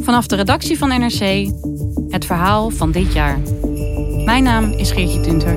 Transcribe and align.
Vanaf 0.00 0.26
de 0.26 0.36
redactie 0.36 0.78
van 0.78 0.88
NRC 0.88 1.50
het 2.08 2.24
verhaal 2.24 2.70
van 2.70 2.90
dit 2.90 3.12
jaar. 3.12 3.38
Mijn 4.24 4.42
naam 4.42 4.64
is 4.64 4.90
Geertje 4.90 5.20
Tunter. 5.20 5.54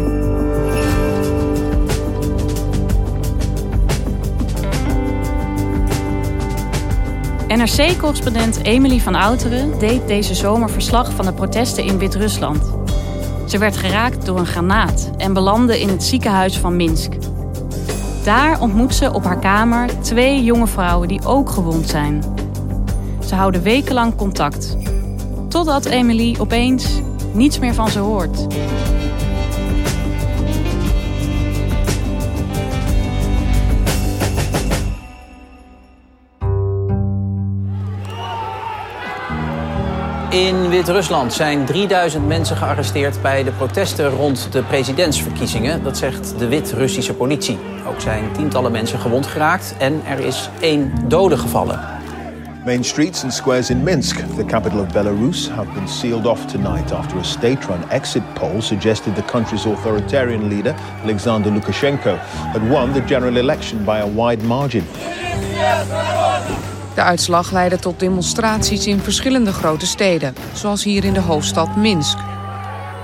NRC-correspondent 7.47 8.63
Emily 8.63 8.99
van 8.99 9.15
Outeren 9.15 9.79
deed 9.79 10.07
deze 10.07 10.35
zomer 10.35 10.69
verslag 10.69 11.11
van 11.11 11.25
de 11.25 11.33
protesten 11.33 11.83
in 11.83 11.97
Wit-Rusland. 11.97 12.73
Ze 13.47 13.57
werd 13.57 13.77
geraakt 13.77 14.25
door 14.25 14.39
een 14.39 14.45
granaat 14.45 15.11
en 15.17 15.33
belandde 15.33 15.79
in 15.79 15.89
het 15.89 16.03
ziekenhuis 16.03 16.57
van 16.57 16.75
Minsk. 16.75 17.13
Daar 18.23 18.61
ontmoet 18.61 18.95
ze 18.95 19.13
op 19.13 19.23
haar 19.23 19.39
kamer 19.39 20.01
twee 20.01 20.43
jonge 20.43 20.67
vrouwen 20.67 21.07
die 21.07 21.25
ook 21.25 21.49
gewond 21.49 21.89
zijn. 21.89 22.23
Ze 23.25 23.35
houden 23.35 23.61
wekenlang 23.61 24.15
contact. 24.15 24.77
Totdat 25.47 25.85
Emily 25.85 26.35
opeens 26.39 27.01
niets 27.33 27.59
meer 27.59 27.73
van 27.73 27.89
ze 27.89 27.99
hoort. 27.99 28.47
In 40.33 40.69
Wit-Rusland 40.69 41.33
zijn 41.33 41.65
3000 41.65 42.27
mensen 42.27 42.57
gearresteerd 42.57 43.21
bij 43.21 43.43
de 43.43 43.51
protesten 43.51 44.09
rond 44.09 44.47
de 44.51 44.63
presidentsverkiezingen. 44.63 45.83
Dat 45.83 45.97
zegt 45.97 46.39
de 46.39 46.47
Wit-Russische 46.47 47.13
politie. 47.13 47.59
Ook 47.87 48.01
zijn 48.01 48.31
tientallen 48.31 48.71
mensen 48.71 48.99
gewond 48.99 49.27
geraakt 49.27 49.75
en 49.77 50.01
er 50.05 50.19
is 50.19 50.49
één 50.59 50.93
dode 51.07 51.37
gevallen. 51.37 51.79
Main 52.65 52.83
streets 52.83 53.23
and 53.23 53.33
squares 53.33 53.69
in 53.69 53.83
Minsk, 53.83 54.19
the 54.35 54.45
capital 54.45 54.79
of 54.79 54.87
Belarus, 54.87 55.49
have 55.49 55.71
been 55.73 55.87
sealed 55.87 56.25
off 56.25 56.45
tonight 56.45 56.91
after 56.91 57.17
a 57.17 57.23
state-run 57.23 57.89
exit 57.89 58.33
poll 58.33 58.61
suggested 58.61 59.15
the 59.15 59.25
country's 59.25 59.65
authoritarian 59.65 60.47
leader, 60.47 60.75
Alexander 61.03 61.51
Lukashenko, 61.51 62.17
had 62.51 62.69
won 62.69 62.93
the 62.93 63.01
general 63.01 63.37
election 63.37 63.85
by 63.85 63.99
a 63.99 64.07
wide 64.07 64.43
margin. 64.43 64.83
De 66.93 67.01
uitslag 67.01 67.51
leidde 67.51 67.79
tot 67.79 67.99
demonstraties 67.99 68.87
in 68.87 68.99
verschillende 68.99 69.53
grote 69.53 69.85
steden, 69.85 70.35
zoals 70.53 70.83
hier 70.83 71.03
in 71.03 71.13
de 71.13 71.19
hoofdstad 71.19 71.75
Minsk. 71.75 72.17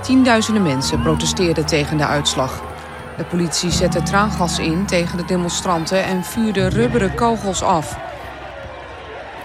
Tienduizenden 0.02 0.62
mensen 0.62 1.02
protesteerden 1.02 1.66
tegen 1.66 1.96
de 1.96 2.06
uitslag. 2.06 2.62
De 3.16 3.24
politie 3.24 3.70
zette 3.70 4.02
traangas 4.02 4.58
in 4.58 4.86
tegen 4.86 5.16
de 5.16 5.24
demonstranten 5.24 6.04
en 6.04 6.24
vuurde 6.24 6.68
rubberen 6.68 7.14
kogels 7.14 7.62
af. 7.62 7.98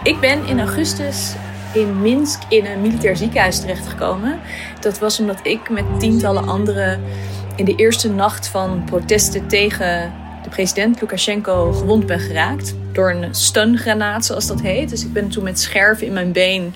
Ik 0.04 0.20
ben 0.20 0.46
in 0.46 0.60
augustus 0.60 1.34
in 1.74 2.02
Minsk 2.02 2.42
in 2.50 2.66
een 2.66 2.82
militair 2.82 3.18
ziekenhuis 3.18 3.60
terechtgekomen. 3.60 4.40
Dat 4.80 5.00
was 5.00 5.20
omdat 5.20 5.40
ik 5.44 5.70
met 5.70 6.00
tientallen 6.00 6.48
anderen 6.48 7.04
in 7.56 7.66
de 7.66 7.76
eerste 7.76 8.10
nacht 8.10 8.48
van 8.48 8.84
protesten 8.86 9.48
tegen 9.48 10.14
president 10.56 11.02
Lukashenko 11.02 11.72
gewond 11.72 12.06
ben 12.06 12.20
geraakt. 12.20 12.76
Door 12.92 13.12
een 13.12 13.36
stungranaat, 13.36 14.26
zoals 14.26 14.48
dat 14.48 14.62
heet. 14.62 14.90
Dus 14.90 15.04
ik 15.04 15.14
ben 15.14 15.30
toen 15.30 15.44
met 15.44 15.60
scherven 15.60 16.08
in 16.08 16.14
mijn 16.14 16.32
been 16.32 16.74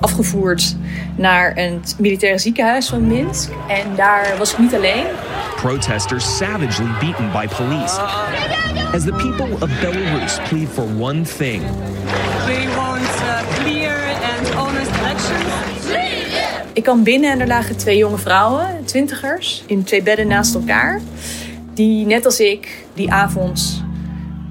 afgevoerd 0.00 0.76
naar 1.16 1.52
een 1.56 1.82
militaire 1.98 2.38
ziekenhuis 2.38 2.88
van 2.88 3.06
Minsk. 3.06 3.50
En 3.68 3.96
daar 3.96 4.34
was 4.38 4.52
ik 4.52 4.58
niet 4.58 4.74
alleen. 4.74 5.04
Protesters 5.56 6.36
savagely 6.36 6.88
beaten 7.00 7.32
by 7.32 7.46
police. 7.46 8.00
As 8.92 9.04
the 9.04 9.12
people 9.12 9.52
of 9.60 9.80
Belarus 9.80 10.48
plead 10.48 10.68
for 10.72 10.84
one 10.98 11.22
thing. 11.22 11.62
We 12.46 12.72
want 12.76 13.00
uh, 13.02 13.38
clear 13.54 13.96
and 14.36 14.48
honest 14.54 14.90
elections. 15.00 16.04
Ik 16.72 16.82
kwam 16.82 17.02
binnen 17.02 17.30
en 17.30 17.40
er 17.40 17.46
lagen 17.46 17.76
twee 17.76 17.96
jonge 17.96 18.18
vrouwen, 18.18 18.84
twintigers, 18.84 19.64
in 19.66 19.84
twee 19.84 20.02
bedden 20.02 20.26
naast 20.26 20.54
elkaar. 20.54 21.00
Die 21.76 22.06
net 22.06 22.24
als 22.24 22.40
ik 22.40 22.84
die 22.94 23.12
avond 23.12 23.84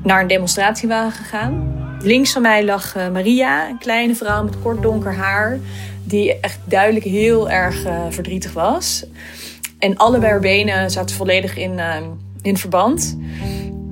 naar 0.04 0.22
een 0.22 0.28
demonstratie 0.28 0.88
waren 0.88 1.12
gegaan. 1.12 1.74
Links 2.02 2.32
van 2.32 2.42
mij 2.42 2.66
lag 2.66 2.96
uh, 2.98 3.10
Maria, 3.10 3.70
een 3.70 3.78
kleine 3.78 4.16
vrouw 4.16 4.44
met 4.44 4.62
kort 4.62 4.82
donker 4.82 5.14
haar. 5.14 5.60
Die 6.04 6.40
echt 6.40 6.60
duidelijk 6.66 7.06
heel 7.06 7.50
erg 7.50 7.86
uh, 7.86 8.06
verdrietig 8.10 8.54
was. 8.54 9.06
En 9.80 9.98
allebei 9.98 10.32
haar 10.32 10.40
benen 10.40 10.92
zaten 10.92 11.16
volledig 11.16 11.58
in, 11.58 11.72
uh, 11.72 11.96
in 12.42 12.58
verband. 12.58 13.18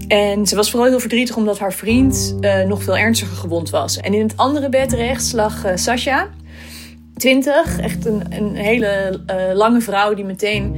En 0.08 0.48
ze 0.48 0.56
was 0.56 0.72
vooral 0.72 0.90
heel 0.90 1.00
verdrietig 1.00 1.36
omdat 1.36 1.60
haar 1.60 1.74
vriend 1.74 2.36
nog 2.68 2.84
veel 2.84 2.98
ernstiger 2.98 3.36
gewond 3.36 3.70
was. 3.70 3.98
En 3.98 4.14
in 4.14 4.22
het 4.22 4.38
andere 4.38 4.70
bed 4.70 4.94
rechts 4.94 5.32
lag 5.32 5.66
Sasha, 5.76 6.30
20. 7.18 7.80
Echt 7.80 8.06
een, 8.06 8.24
een 8.30 8.56
hele 8.56 9.22
lange 9.54 9.82
vrouw 9.82 10.14
die 10.14 10.26
meteen 10.26 10.76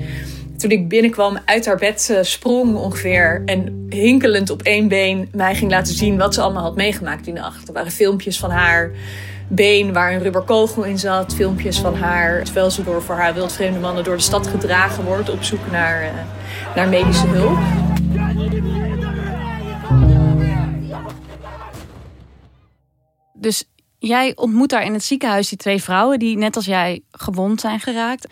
toen 0.66 0.78
ik 0.78 0.88
binnenkwam 0.88 1.38
uit 1.46 1.66
haar 1.66 1.78
bed 1.78 2.20
sprong 2.22 2.76
ongeveer 2.76 3.42
en 3.46 3.86
hinkelend 3.90 4.50
op 4.50 4.62
één 4.62 4.88
been 4.88 5.30
mij 5.32 5.56
ging 5.56 5.72
laten 5.72 5.94
zien 5.94 6.18
wat 6.18 6.34
ze 6.34 6.42
allemaal 6.42 6.64
had 6.64 6.76
meegemaakt 6.76 7.24
die 7.26 7.34
nacht. 7.34 7.68
Er 7.68 7.74
waren 7.74 7.92
filmpjes 7.92 8.40
van 8.40 8.50
haar 8.50 8.92
been 9.48 9.94
waar 9.94 10.14
een 10.14 10.22
rubberkogel 10.22 10.84
in 10.84 11.00
zat, 11.00 11.36
filmpjes 11.36 11.80
van 11.80 11.96
haar 11.96 12.44
terwijl 12.44 12.72
ze 12.72 12.84
door 12.84 13.02
voor 13.02 13.16
haar 13.16 13.34
wildvreemde 13.34 13.80
mannen 13.80 14.04
door 14.04 14.16
de 14.16 14.22
stad 14.22 14.48
gedragen 14.48 15.04
wordt 15.04 15.30
op 15.30 15.44
zoek 15.44 15.72
naar, 15.72 16.04
uh, 16.04 16.10
naar 16.76 16.90
medische 16.90 17.28
hulp. 17.28 17.58
Dus 23.34 23.64
jij 24.00 24.32
ontmoet 24.36 24.70
daar 24.70 24.86
in 24.86 24.94
het 24.94 25.04
ziekenhuis 25.04 25.50
die 25.50 25.58
twee 25.58 25.84
vrouwen 25.84 26.20
die 26.20 26.38
net 26.38 26.56
als 26.56 26.66
jij 26.66 27.02
gewond 27.12 27.62
zijn 27.62 27.80
geraakt. 27.80 28.28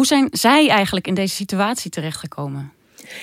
Hoe 0.00 0.08
zijn 0.08 0.28
zij 0.32 0.68
eigenlijk 0.68 1.06
in 1.06 1.14
deze 1.14 1.34
situatie 1.34 1.90
terechtgekomen? 1.90 2.72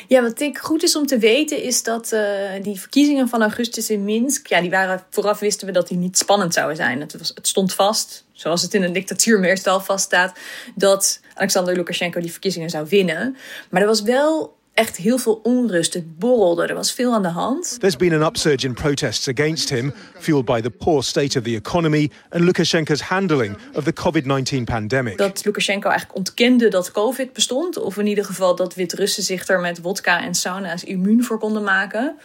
Ja, 0.08 0.22
wat 0.22 0.40
ik 0.40 0.58
goed 0.58 0.84
is 0.84 0.96
om 0.96 1.06
te 1.06 1.18
weten 1.18 1.62
is 1.64 1.84
dat 1.84 2.12
uh, 2.14 2.22
die 2.62 2.80
verkiezingen 2.80 3.30
van 3.30 3.42
augustus 3.42 3.90
in 3.90 4.04
Minsk, 4.04 4.48
ja, 4.48 4.62
die 4.62 4.70
waren 4.70 5.04
vooraf 5.10 5.40
wisten 5.40 5.68
we 5.68 5.74
dat 5.74 5.88
die 5.88 5.98
niet 5.98 6.18
spannend 6.18 6.54
zouden 6.54 6.76
zijn. 6.76 7.00
Het, 7.00 7.18
was, 7.18 7.32
het 7.36 7.48
stond 7.48 7.74
vast, 7.74 8.24
zoals 8.32 8.62
het 8.62 8.74
in 8.74 8.84
een 8.84 8.94
dictatuur 8.94 9.40
meestal 9.40 9.80
vaststaat, 9.80 10.38
dat 10.76 11.22
Alexander 11.34 11.76
Lukashenko 11.76 12.20
die 12.20 12.32
verkiezingen 12.32 12.70
zou 12.70 12.86
winnen. 12.90 13.38
Maar 13.70 13.82
er 13.82 13.88
was 13.88 14.02
wel 14.02 14.57
echt 14.78 14.98
heel 14.98 15.18
veel 15.18 15.40
onrust. 15.44 15.94
Het 15.94 16.20
borrelde, 16.20 16.68
er 16.68 16.76
was 16.76 16.92
veel 16.92 17.14
aan 17.14 17.22
de 17.22 17.28
hand. 17.28 17.80
There's 17.80 17.96
been 17.96 18.14
an 18.14 18.22
upsurge 18.22 18.66
in 18.66 18.74
protests 18.74 19.28
against 19.28 19.70
him, 19.70 19.94
fueled 20.20 20.46
by 20.46 20.62
the 20.62 20.70
poor 20.70 21.04
state 21.04 21.38
of 21.38 21.44
the 21.44 21.56
economy 21.56 22.12
and 22.30 22.44
Lukashenko's 22.44 23.02
handling 23.02 23.58
of 23.74 23.84
the 23.84 23.94
COVID-19 23.94 24.64
pandemic. 24.64 25.18
Dat 25.18 25.46
Lukashenko 25.46 25.90
eigenlijk 25.90 26.18
ontkende 26.18 26.68
dat 26.68 26.92
COVID 26.92 27.34
bestond, 27.34 27.78
of 27.78 27.98
in 27.98 28.08
ieder 28.08 28.26
geval 28.26 28.56
dat 28.56 28.76
Wit-Russen 28.76 29.24
zich 29.24 29.48
er 29.48 29.60
met 29.60 29.82
wodka 29.82 30.22
en 30.22 30.36
sauna's 30.36 30.84
immuun 30.84 31.24
voor 31.24 31.40
konden 31.40 31.64
maken, 31.64 32.16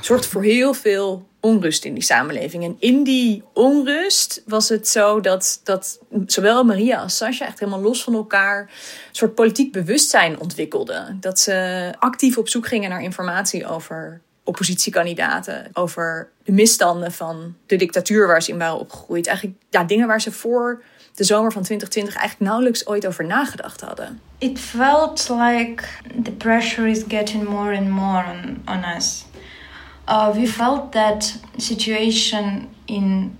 zorgt 0.00 0.26
voor 0.26 0.42
heel 0.42 0.74
veel 0.74 1.28
onrust 1.44 1.84
in 1.84 1.94
die 1.94 2.02
samenleving. 2.02 2.64
En 2.64 2.76
in 2.78 3.04
die 3.04 3.42
onrust 3.52 4.42
was 4.46 4.68
het 4.68 4.88
zo 4.88 5.20
dat, 5.20 5.60
dat 5.64 5.98
zowel 6.26 6.64
Maria 6.64 6.98
als 6.98 7.16
Sasha 7.16 7.46
echt 7.46 7.58
helemaal 7.58 7.80
los 7.80 8.04
van 8.04 8.14
elkaar 8.14 8.60
een 8.60 8.68
soort 9.12 9.34
politiek 9.34 9.72
bewustzijn 9.72 10.40
ontwikkelden. 10.40 11.16
Dat 11.20 11.38
ze 11.38 11.92
actief 11.98 12.38
op 12.38 12.48
zoek 12.48 12.66
gingen 12.66 12.90
naar 12.90 13.02
informatie 13.02 13.66
over 13.66 14.20
oppositiekandidaten 14.44 15.70
over 15.72 16.30
de 16.44 16.52
misstanden 16.52 17.12
van 17.12 17.54
de 17.66 17.76
dictatuur 17.76 18.26
waar 18.26 18.42
ze 18.42 18.50
in 18.50 18.58
waren 18.58 18.78
opgegroeid. 18.78 19.26
Eigenlijk 19.26 19.58
ja, 19.70 19.84
dingen 19.84 20.06
waar 20.06 20.20
ze 20.20 20.32
voor 20.32 20.82
de 21.14 21.24
zomer 21.24 21.52
van 21.52 21.62
2020 21.62 22.16
eigenlijk 22.16 22.50
nauwelijks 22.50 22.86
ooit 22.86 23.06
over 23.06 23.24
nagedacht 23.24 23.80
hadden. 23.80 24.20
It 24.38 24.58
felt 24.58 25.28
like 25.28 25.84
the 26.22 26.32
pressure 26.32 26.88
is 26.88 27.02
getting 27.08 27.48
more 27.48 27.76
and 27.76 27.88
more 27.88 28.24
on, 28.30 28.62
on 28.66 28.84
us. 28.96 29.24
Uh, 30.06 30.32
we 30.36 30.46
felt 30.46 30.92
that 30.92 31.38
situation 31.56 32.68
in 32.86 33.38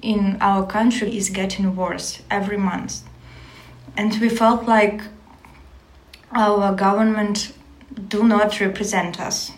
in 0.00 0.36
our 0.40 0.66
country 0.66 1.16
is 1.16 1.30
getting 1.30 1.74
worse 1.74 2.22
every 2.28 2.58
month, 2.58 3.02
and 3.96 4.20
we 4.20 4.28
felt 4.28 4.66
like 4.66 5.02
our 6.32 6.74
government 6.74 7.52
do 8.08 8.22
not 8.22 8.60
represent 8.60 9.18
us. 9.18 9.52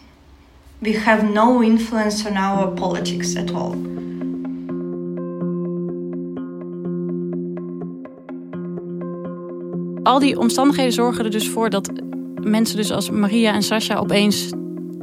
We 0.81 0.93
have 0.93 1.25
no 1.25 1.63
influence 1.63 2.27
on 2.27 2.37
our 2.37 2.71
politics 2.75 3.37
at 3.37 3.51
all. 3.51 3.75
Al 10.03 10.19
die 10.19 10.39
omstandigheden 10.39 10.93
zorgen 10.93 11.25
er 11.25 11.31
dus 11.31 11.49
voor 11.49 11.71
dat 11.71 11.91
mensen 12.43 12.77
dus 12.77 12.93
als 12.93 13.11
Maria 13.11 13.53
en 13.53 13.63
Sasha 13.63 13.97
opeens 13.97 14.51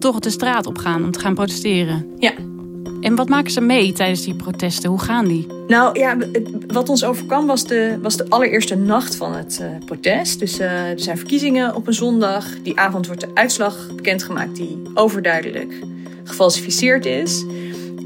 toch 0.03 0.19
de 0.19 0.29
straat 0.29 0.65
op 0.65 0.77
gaan 0.77 1.03
om 1.03 1.11
te 1.11 1.19
gaan 1.19 1.33
protesteren. 1.33 2.15
Ja. 2.19 2.31
En 3.01 3.15
wat 3.15 3.29
maken 3.29 3.51
ze 3.51 3.61
mee 3.61 3.93
tijdens 3.93 4.23
die 4.23 4.35
protesten? 4.35 4.89
Hoe 4.89 4.99
gaan 4.99 5.25
die? 5.25 5.47
Nou 5.67 5.99
ja, 5.99 6.17
wat 6.67 6.89
ons 6.89 7.03
overkwam 7.03 7.47
was 7.47 7.63
de, 7.65 7.97
was 8.01 8.17
de 8.17 8.25
allereerste 8.29 8.75
nacht 8.75 9.15
van 9.15 9.33
het 9.33 9.59
uh, 9.61 9.85
protest. 9.85 10.39
Dus 10.39 10.59
uh, 10.59 10.89
er 10.89 10.99
zijn 10.99 11.17
verkiezingen 11.17 11.75
op 11.75 11.87
een 11.87 11.93
zondag. 11.93 12.45
Die 12.63 12.79
avond 12.79 13.05
wordt 13.07 13.21
de 13.21 13.31
uitslag 13.33 13.95
bekendgemaakt 13.95 14.55
die 14.55 14.81
overduidelijk 14.93 15.73
gefalsificeerd 16.23 17.05
is. 17.05 17.45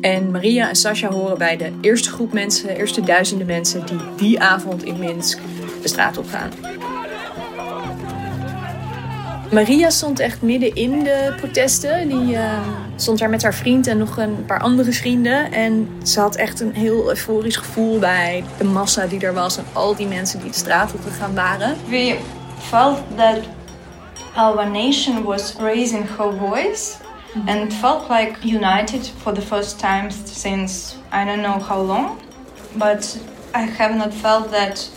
En 0.02 0.32
Maria 0.32 0.70
en 0.70 0.76
Sasha 0.76 1.12
horen 1.12 1.38
bij 1.38 1.58
de 1.58 1.72
eerste 1.82 2.10
groep 2.10 2.34
mensen, 2.34 2.68
de 2.68 2.78
eerste 2.78 3.02
duizenden 3.02 3.48
mensen 3.48 3.86
die 3.86 4.00
die 4.18 4.40
avond 4.40 4.84
in 4.84 5.00
Minsk 5.00 5.40
de 5.82 5.88
straat 5.88 6.18
op 6.18 6.28
gaan. 6.28 6.50
Maria 9.52 9.90
stond 9.90 10.20
echt 10.20 10.42
midden 10.42 10.76
in 10.76 11.04
de 11.04 11.34
protesten. 11.38 12.08
Die 12.08 12.34
uh, 12.34 12.60
stond 12.96 13.20
daar 13.20 13.30
met 13.30 13.44
haar 13.44 13.54
vriend 13.54 13.88
en 13.88 13.98
nog 13.98 14.18
een 14.18 14.46
paar 14.46 14.60
andere 14.60 14.92
vrienden. 14.92 15.52
En 15.52 15.90
ze 16.04 16.20
had 16.20 16.36
echt 16.36 16.60
een 16.60 16.74
heel 16.74 17.10
euforisch 17.10 17.56
gevoel 17.56 18.00
bij 18.00 18.44
de 18.58 18.64
massa 18.64 19.06
die 19.06 19.20
er 19.20 19.34
was 19.34 19.58
en 19.58 19.66
al 19.74 19.96
die 19.96 20.08
mensen 20.08 20.40
die 20.40 20.50
de 20.50 20.58
straat 20.58 20.94
op 20.94 21.02
gegaan 21.02 21.36
waren. 21.36 21.78
We 21.90 22.18
felt 22.60 23.00
that 23.16 23.38
our 24.36 24.70
nation 24.70 25.24
was 25.24 25.56
raising 25.60 26.06
her 26.18 26.34
voice. 26.40 26.92
And 27.46 27.74
felt 27.74 28.10
like 28.10 28.34
united 28.44 29.12
for 29.22 29.34
the 29.34 29.42
first 29.42 29.80
time 29.80 30.10
since 30.34 30.96
I 31.14 31.26
don't 31.26 31.42
know 31.42 31.62
how 31.62 31.88
long. 31.88 32.10
But 32.74 33.18
I 33.56 33.70
have 33.78 33.96
not 33.96 34.14
felt 34.14 34.52
that 34.52 34.92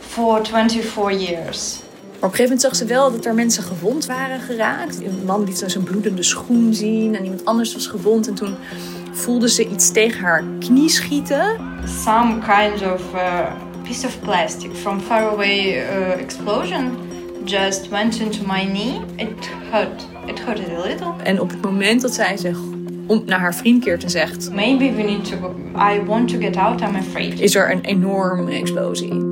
for 0.00 0.42
24 0.42 1.12
years. 1.12 1.82
Maar 2.22 2.30
op 2.30 2.38
een 2.38 2.44
gegeven 2.44 2.62
moment 2.66 2.78
zag 2.80 2.88
ze 2.88 2.94
wel 2.94 3.12
dat 3.12 3.24
er 3.24 3.34
mensen 3.34 3.62
gewond 3.62 4.06
waren 4.06 4.40
geraakt. 4.40 5.04
Een 5.04 5.24
man 5.26 5.44
liet 5.44 5.64
zijn 5.66 5.84
bloedende 5.84 6.22
schoen 6.22 6.74
zien 6.74 7.16
en 7.16 7.22
iemand 7.22 7.44
anders 7.44 7.72
was 7.72 7.86
gewond. 7.86 8.28
En 8.28 8.34
toen 8.34 8.54
voelde 9.12 9.48
ze 9.48 9.68
iets 9.68 9.92
tegen 9.92 10.20
haar 10.20 10.44
knie 10.58 10.88
schieten. 10.88 11.60
Some 12.04 12.38
kind 12.38 12.92
of 12.92 13.14
uh, 13.14 13.52
piece 13.82 14.06
of 14.06 14.20
plastic 14.20 14.70
from 14.74 15.00
far 15.00 15.22
away 15.22 15.58
uh, 15.58 16.20
explosion 16.20 16.96
just 17.44 17.88
went 17.88 18.20
into 18.20 18.46
my 18.46 18.64
knee. 18.64 19.00
It 19.16 19.48
hurt. 19.70 20.06
It 20.26 20.44
hurt 20.44 20.58
a 20.58 20.86
little. 20.86 21.12
En 21.22 21.40
op 21.40 21.50
het 21.50 21.62
moment 21.62 22.00
dat 22.00 22.14
zij 22.14 22.36
zich 22.36 22.58
om 23.06 23.22
naar 23.26 23.40
haar 23.40 23.54
vriend 23.54 23.84
keert 23.84 24.02
en 24.02 24.10
zegt... 24.10 24.50
Maybe 24.52 24.92
we 24.92 25.02
need 25.02 25.24
to 25.24 25.36
go. 25.36 25.54
I 25.94 26.04
want 26.04 26.28
to 26.28 26.38
get 26.38 26.56
out, 26.56 26.80
I'm 26.80 26.96
afraid. 26.96 27.40
Is 27.40 27.54
er 27.54 27.70
een 27.70 27.80
enorme 27.80 28.50
explosie. 28.50 29.31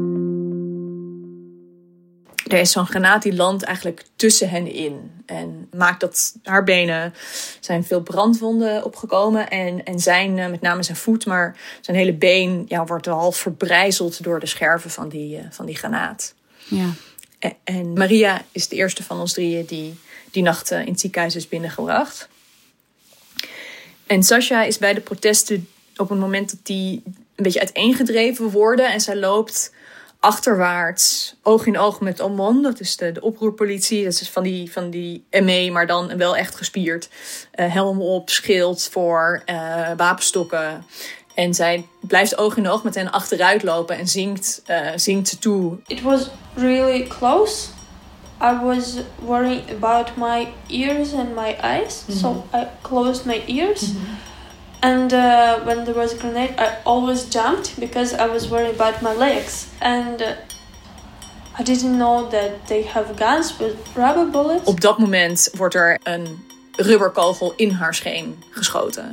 Er 2.52 2.60
is 2.60 2.72
zo'n 2.72 2.86
granaat 2.86 3.22
die 3.22 3.34
landt 3.34 3.62
eigenlijk 3.62 4.04
tussen 4.16 4.50
hen 4.50 4.72
in. 4.72 5.22
En 5.26 5.68
maakt 5.72 6.00
dat 6.00 6.34
haar 6.42 6.64
benen 6.64 7.14
zijn 7.60 7.84
veel 7.84 8.00
brandwonden 8.00 8.84
opgekomen. 8.84 9.50
En, 9.50 9.84
en 9.84 9.98
zijn, 9.98 10.38
eh, 10.38 10.48
met 10.48 10.60
name 10.60 10.82
zijn 10.82 10.96
voet, 10.96 11.26
maar 11.26 11.56
zijn 11.80 11.96
hele 11.96 12.12
been 12.12 12.64
ja, 12.68 12.84
wordt 12.84 13.06
half 13.06 13.36
verbrijzeld 13.36 14.22
door 14.22 14.40
de 14.40 14.46
scherven 14.46 14.90
van 14.90 15.08
die, 15.08 15.38
uh, 15.38 15.44
van 15.50 15.66
die 15.66 15.76
granaat. 15.76 16.34
Ja. 16.68 16.86
En, 17.38 17.54
en, 17.64 17.92
Maria 17.92 18.42
is 18.52 18.68
de 18.68 18.76
eerste 18.76 19.02
van 19.02 19.20
ons 19.20 19.32
drieën 19.32 19.64
die 19.66 19.94
die 20.30 20.42
nacht 20.42 20.70
in 20.70 20.78
het 20.78 21.00
ziekenhuis 21.00 21.36
is 21.36 21.48
binnengebracht. 21.48 22.28
En 24.06 24.22
Sasha 24.22 24.62
is 24.62 24.78
bij 24.78 24.94
de 24.94 25.00
protesten 25.00 25.68
op 25.96 26.08
het 26.08 26.18
moment 26.18 26.50
dat 26.50 26.60
die 26.62 27.02
een 27.04 27.44
beetje 27.44 27.58
uiteengedreven 27.58 28.50
worden. 28.50 28.92
En 28.92 29.00
zij 29.00 29.16
loopt 29.16 29.72
achterwaarts, 30.20 31.34
oog 31.42 31.66
in 31.66 31.78
oog 31.78 32.00
met 32.00 32.20
Omon. 32.20 32.62
Dat 32.62 32.80
is 32.80 32.96
de, 32.96 33.12
de 33.12 33.20
oproerpolitie. 33.20 34.04
Dat 34.04 34.12
is 34.12 34.30
van 34.30 34.42
die, 34.42 34.72
van 34.72 34.90
die 34.90 35.24
ME, 35.30 35.70
maar 35.72 35.86
dan 35.86 36.16
wel 36.16 36.36
echt 36.36 36.54
gespierd. 36.54 37.08
Uh, 37.54 37.72
helm 37.72 38.00
op, 38.00 38.30
schild 38.30 38.88
voor, 38.90 39.42
uh, 39.46 39.88
wapenstokken. 39.96 40.84
En 41.34 41.54
zij 41.54 41.86
blijft 42.00 42.38
oog 42.38 42.56
in 42.56 42.68
oog 42.68 42.82
met 42.82 42.94
hen 42.94 43.12
achteruit 43.12 43.62
lopen 43.62 43.98
en 43.98 44.08
zingt, 44.08 44.62
uh, 44.66 44.90
zingt 44.96 45.28
ze 45.28 45.38
toe. 45.38 45.78
It 45.86 46.02
was 46.02 46.30
really 46.54 47.06
close. 47.06 47.68
I 48.42 48.58
was 48.62 48.96
worried 49.18 49.62
about 49.70 50.16
my 50.16 50.48
ears 50.66 51.12
and 51.12 51.34
my 51.34 51.56
eyes. 51.60 52.02
Mm 52.06 52.14
-hmm. 52.14 52.18
So 52.18 52.44
I 52.54 52.66
closed 52.82 53.24
my 53.24 53.42
ears. 53.46 53.80
Mm 53.80 53.96
-hmm. 53.96 54.29
And 54.80 55.12
uh, 55.12 55.64
when 55.64 55.84
there 55.84 55.94
was 55.94 56.14
a 56.14 56.16
grenade, 56.16 56.54
I 56.58 56.68
always 56.84 57.28
jumped 57.28 57.78
because 57.78 58.14
I 58.14 58.26
was 58.26 58.48
worried 58.48 58.80
about 58.80 59.00
my 59.02 59.14
legs. 59.16 59.66
And 59.78 60.20
uh, 60.20 60.26
I 61.58 61.62
didn't 61.62 61.96
know 61.96 62.28
that 62.30 62.66
they 62.66 62.82
have 62.82 63.14
guns 63.16 63.56
with 63.56 63.74
rubber 63.94 64.30
bullets. 64.30 64.64
Op 64.64 64.80
dat 64.80 64.98
moment 64.98 65.50
wordt 65.52 65.74
er 65.74 66.00
een 66.02 66.26
rubberkogel 66.76 67.52
in 67.56 67.70
haar 67.70 67.94
scheen 67.94 68.42
geschoten. 68.50 69.10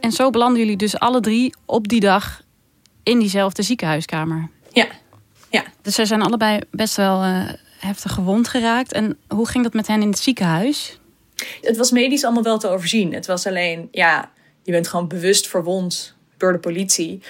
En 0.00 0.12
zo 0.12 0.30
belanden 0.30 0.58
jullie 0.58 0.76
dus 0.76 0.98
alle 0.98 1.20
drie 1.20 1.54
op 1.64 1.88
die 1.88 2.00
dag 2.00 2.42
in 3.02 3.18
diezelfde 3.18 3.62
ziekenhuiskamer. 3.62 4.48
Ja, 4.72 4.86
ja. 5.50 5.62
Dus 5.82 5.94
zij 5.94 6.04
zijn 6.04 6.22
allebei 6.22 6.60
best 6.70 6.96
wel 6.96 7.24
uh, 7.24 7.48
heftig 7.78 8.12
gewond 8.12 8.48
geraakt. 8.48 8.92
En 8.92 9.18
hoe 9.28 9.48
ging 9.48 9.64
dat 9.64 9.72
met 9.72 9.86
hen 9.86 10.02
in 10.02 10.08
het 10.08 10.18
ziekenhuis? 10.18 10.99
Het 11.60 11.76
was 11.76 11.90
medisch 11.90 12.24
allemaal 12.24 12.42
wel 12.42 12.58
te 12.58 12.68
overzien. 12.68 13.14
Het 13.14 13.26
was 13.26 13.46
alleen, 13.46 13.88
ja, 13.90 14.32
je 14.62 14.72
bent 14.72 14.88
gewoon 14.88 15.08
bewust 15.08 15.48
verwond 15.48 16.14
door 16.36 16.52
de 16.52 16.58
politie. 16.58 17.22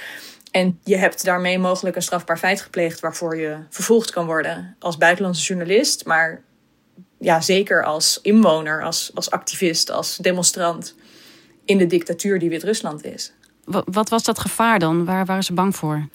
En 0.50 0.78
je 0.84 0.96
hebt 0.96 1.24
daarmee 1.24 1.58
mogelijk 1.58 1.96
een 1.96 2.02
strafbaar 2.02 2.38
feit 2.38 2.60
gepleegd 2.60 3.00
waarvoor 3.00 3.36
je 3.36 3.56
vervolgd 3.70 4.10
kan 4.10 4.26
worden 4.26 4.76
als 4.78 4.96
buitenlandse 4.96 5.44
journalist, 5.46 6.04
maar 6.04 6.42
ja, 7.18 7.40
zeker 7.40 7.84
als 7.84 8.18
inwoner, 8.22 8.82
als, 8.82 9.10
als 9.14 9.30
activist, 9.30 9.90
als 9.90 10.16
demonstrant 10.16 10.94
in 11.64 11.78
de 11.78 11.86
dictatuur 11.86 12.38
die 12.38 12.48
Wit-Rusland 12.48 13.04
is. 13.04 13.32
Wat 13.84 14.08
was 14.08 14.24
dat 14.24 14.38
gevaar 14.38 14.78
dan? 14.78 15.04
Waar 15.04 15.24
waren 15.24 15.42
ze 15.42 15.52
bang 15.52 15.76
voor? 15.76 16.08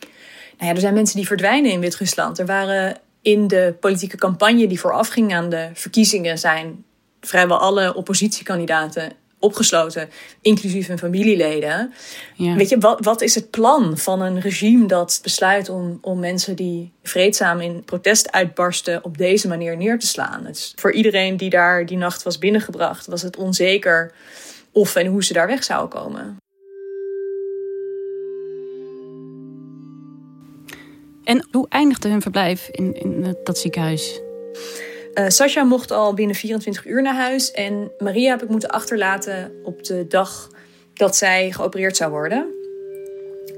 Nou 0.57 0.69
ja, 0.69 0.69
er 0.69 0.79
zijn 0.79 0.93
mensen 0.93 1.15
die 1.15 1.27
verdwijnen 1.27 1.71
in 1.71 1.79
Wit-Rusland. 1.79 2.39
Er 2.39 2.45
waren 2.45 2.97
in 3.21 3.47
de 3.47 3.75
politieke 3.79 4.17
campagne 4.17 4.67
die 4.67 4.79
voorafging 4.79 5.33
aan 5.33 5.49
de 5.49 5.69
verkiezingen 5.73 6.37
zijn 6.37 6.83
vrijwel 7.25 7.57
alle 7.57 7.95
oppositiekandidaten 7.95 9.11
opgesloten, 9.39 10.09
inclusief 10.41 10.87
hun 10.87 10.97
familieleden. 10.97 11.93
Ja. 12.35 12.55
Weet 12.55 12.69
je, 12.69 12.77
wat, 12.77 13.05
wat 13.05 13.21
is 13.21 13.35
het 13.35 13.49
plan 13.49 13.97
van 13.97 14.21
een 14.21 14.39
regime 14.39 14.87
dat 14.87 15.19
besluit 15.23 15.69
om, 15.69 15.97
om 16.01 16.19
mensen 16.19 16.55
die 16.55 16.91
vreedzaam 17.03 17.59
in 17.59 17.83
protest 17.83 18.31
uitbarsten 18.31 19.03
op 19.03 19.17
deze 19.17 19.47
manier 19.47 19.77
neer 19.77 19.99
te 19.99 20.07
slaan? 20.07 20.45
Het 20.45 20.55
is, 20.55 20.73
voor 20.75 20.93
iedereen 20.93 21.37
die 21.37 21.49
daar 21.49 21.85
die 21.85 21.97
nacht 21.97 22.23
was 22.23 22.37
binnengebracht, 22.37 23.05
was 23.05 23.21
het 23.21 23.37
onzeker 23.37 24.11
of 24.71 24.95
en 24.95 25.05
hoe 25.07 25.23
ze 25.23 25.33
daar 25.33 25.47
weg 25.47 25.63
zouden 25.63 25.99
komen. 26.01 26.37
En 31.23 31.47
hoe 31.51 31.65
eindigde 31.69 32.09
hun 32.09 32.21
verblijf 32.21 32.67
in, 32.71 32.93
in 32.93 33.37
dat 33.43 33.57
ziekenhuis? 33.57 34.19
Uh, 35.15 35.25
Sasha 35.27 35.63
mocht 35.63 35.91
al 35.91 36.13
binnen 36.13 36.35
24 36.35 36.85
uur 36.85 37.01
naar 37.01 37.15
huis. 37.15 37.51
En 37.51 37.91
Maria 37.97 38.29
heb 38.29 38.43
ik 38.43 38.49
moeten 38.49 38.69
achterlaten 38.69 39.51
op 39.63 39.83
de 39.83 40.05
dag 40.07 40.49
dat 40.93 41.15
zij 41.15 41.51
geopereerd 41.51 41.97
zou 41.97 42.11
worden. 42.11 42.45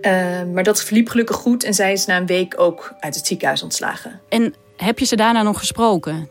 Uh, 0.01 0.43
maar 0.53 0.63
dat 0.63 0.83
verliep 0.83 1.09
gelukkig 1.09 1.35
goed 1.35 1.63
en 1.63 1.73
zij 1.73 1.91
is 1.91 2.05
na 2.05 2.17
een 2.17 2.25
week 2.25 2.59
ook 2.59 2.93
uit 2.99 3.15
het 3.15 3.27
ziekenhuis 3.27 3.63
ontslagen. 3.63 4.21
En 4.29 4.53
heb 4.75 4.99
je 4.99 5.05
ze 5.05 5.15
daarna 5.15 5.43
nog 5.43 5.59
gesproken? 5.59 6.29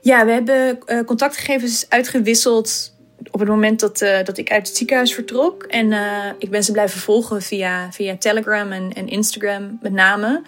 Ja, 0.00 0.24
we 0.24 0.30
hebben 0.30 0.78
uh, 0.86 1.04
contactgegevens 1.04 1.86
uitgewisseld 1.88 2.96
op 3.30 3.40
het 3.40 3.48
moment 3.48 3.80
dat, 3.80 3.98
dat 3.98 4.38
ik 4.38 4.50
uit 4.50 4.66
het 4.66 4.76
ziekenhuis 4.76 5.14
vertrok. 5.14 5.62
En 5.62 5.92
ik 6.38 6.50
ben 6.50 6.64
ze 6.64 6.72
blijven 6.72 7.00
volgen 7.00 7.42
via, 7.42 7.92
via 7.92 8.16
Telegram 8.16 8.72
en, 8.72 8.92
en 8.92 9.08
Instagram 9.08 9.78
met 9.82 9.92
name. 9.92 10.42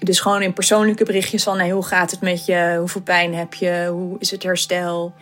Dus 0.00 0.20
gewoon 0.20 0.42
in 0.42 0.52
persoonlijke 0.52 1.04
berichtjes 1.04 1.42
van 1.42 1.70
hoe 1.70 1.86
gaat 1.86 2.10
het 2.10 2.20
met 2.20 2.46
je? 2.46 2.76
Hoeveel 2.78 3.00
pijn 3.00 3.34
heb 3.34 3.54
je? 3.54 3.86
Hoe 3.90 4.16
is 4.18 4.30
het 4.30 4.42
herstel? 4.42 5.14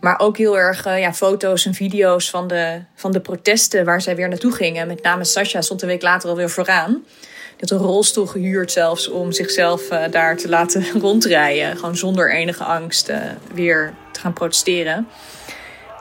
Maar 0.00 0.18
ook 0.18 0.36
heel 0.36 0.58
erg 0.58 0.86
uh, 0.86 0.98
ja, 0.98 1.14
foto's 1.14 1.66
en 1.66 1.74
video's 1.74 2.30
van 2.30 2.46
de, 2.46 2.82
van 2.94 3.12
de 3.12 3.20
protesten 3.20 3.84
waar 3.84 4.00
zij 4.00 4.16
weer 4.16 4.28
naartoe 4.28 4.52
gingen. 4.52 4.86
Met 4.86 5.02
name 5.02 5.24
Sasha 5.24 5.60
stond 5.60 5.82
een 5.82 5.88
week 5.88 6.02
later 6.02 6.28
alweer 6.28 6.50
vooraan. 6.50 6.92
Die 6.92 7.70
had 7.70 7.70
een 7.70 7.86
rolstoel 7.86 8.26
gehuurd 8.26 8.72
zelfs 8.72 9.08
om 9.08 9.32
zichzelf 9.32 9.92
uh, 9.92 10.04
daar 10.10 10.36
te 10.36 10.48
laten 10.48 10.84
rondrijden. 11.00 11.76
Gewoon 11.76 11.96
zonder 11.96 12.32
enige 12.32 12.64
angst 12.64 13.08
uh, 13.08 13.16
weer 13.54 13.94
te 14.12 14.20
gaan 14.20 14.32
protesteren. 14.32 15.08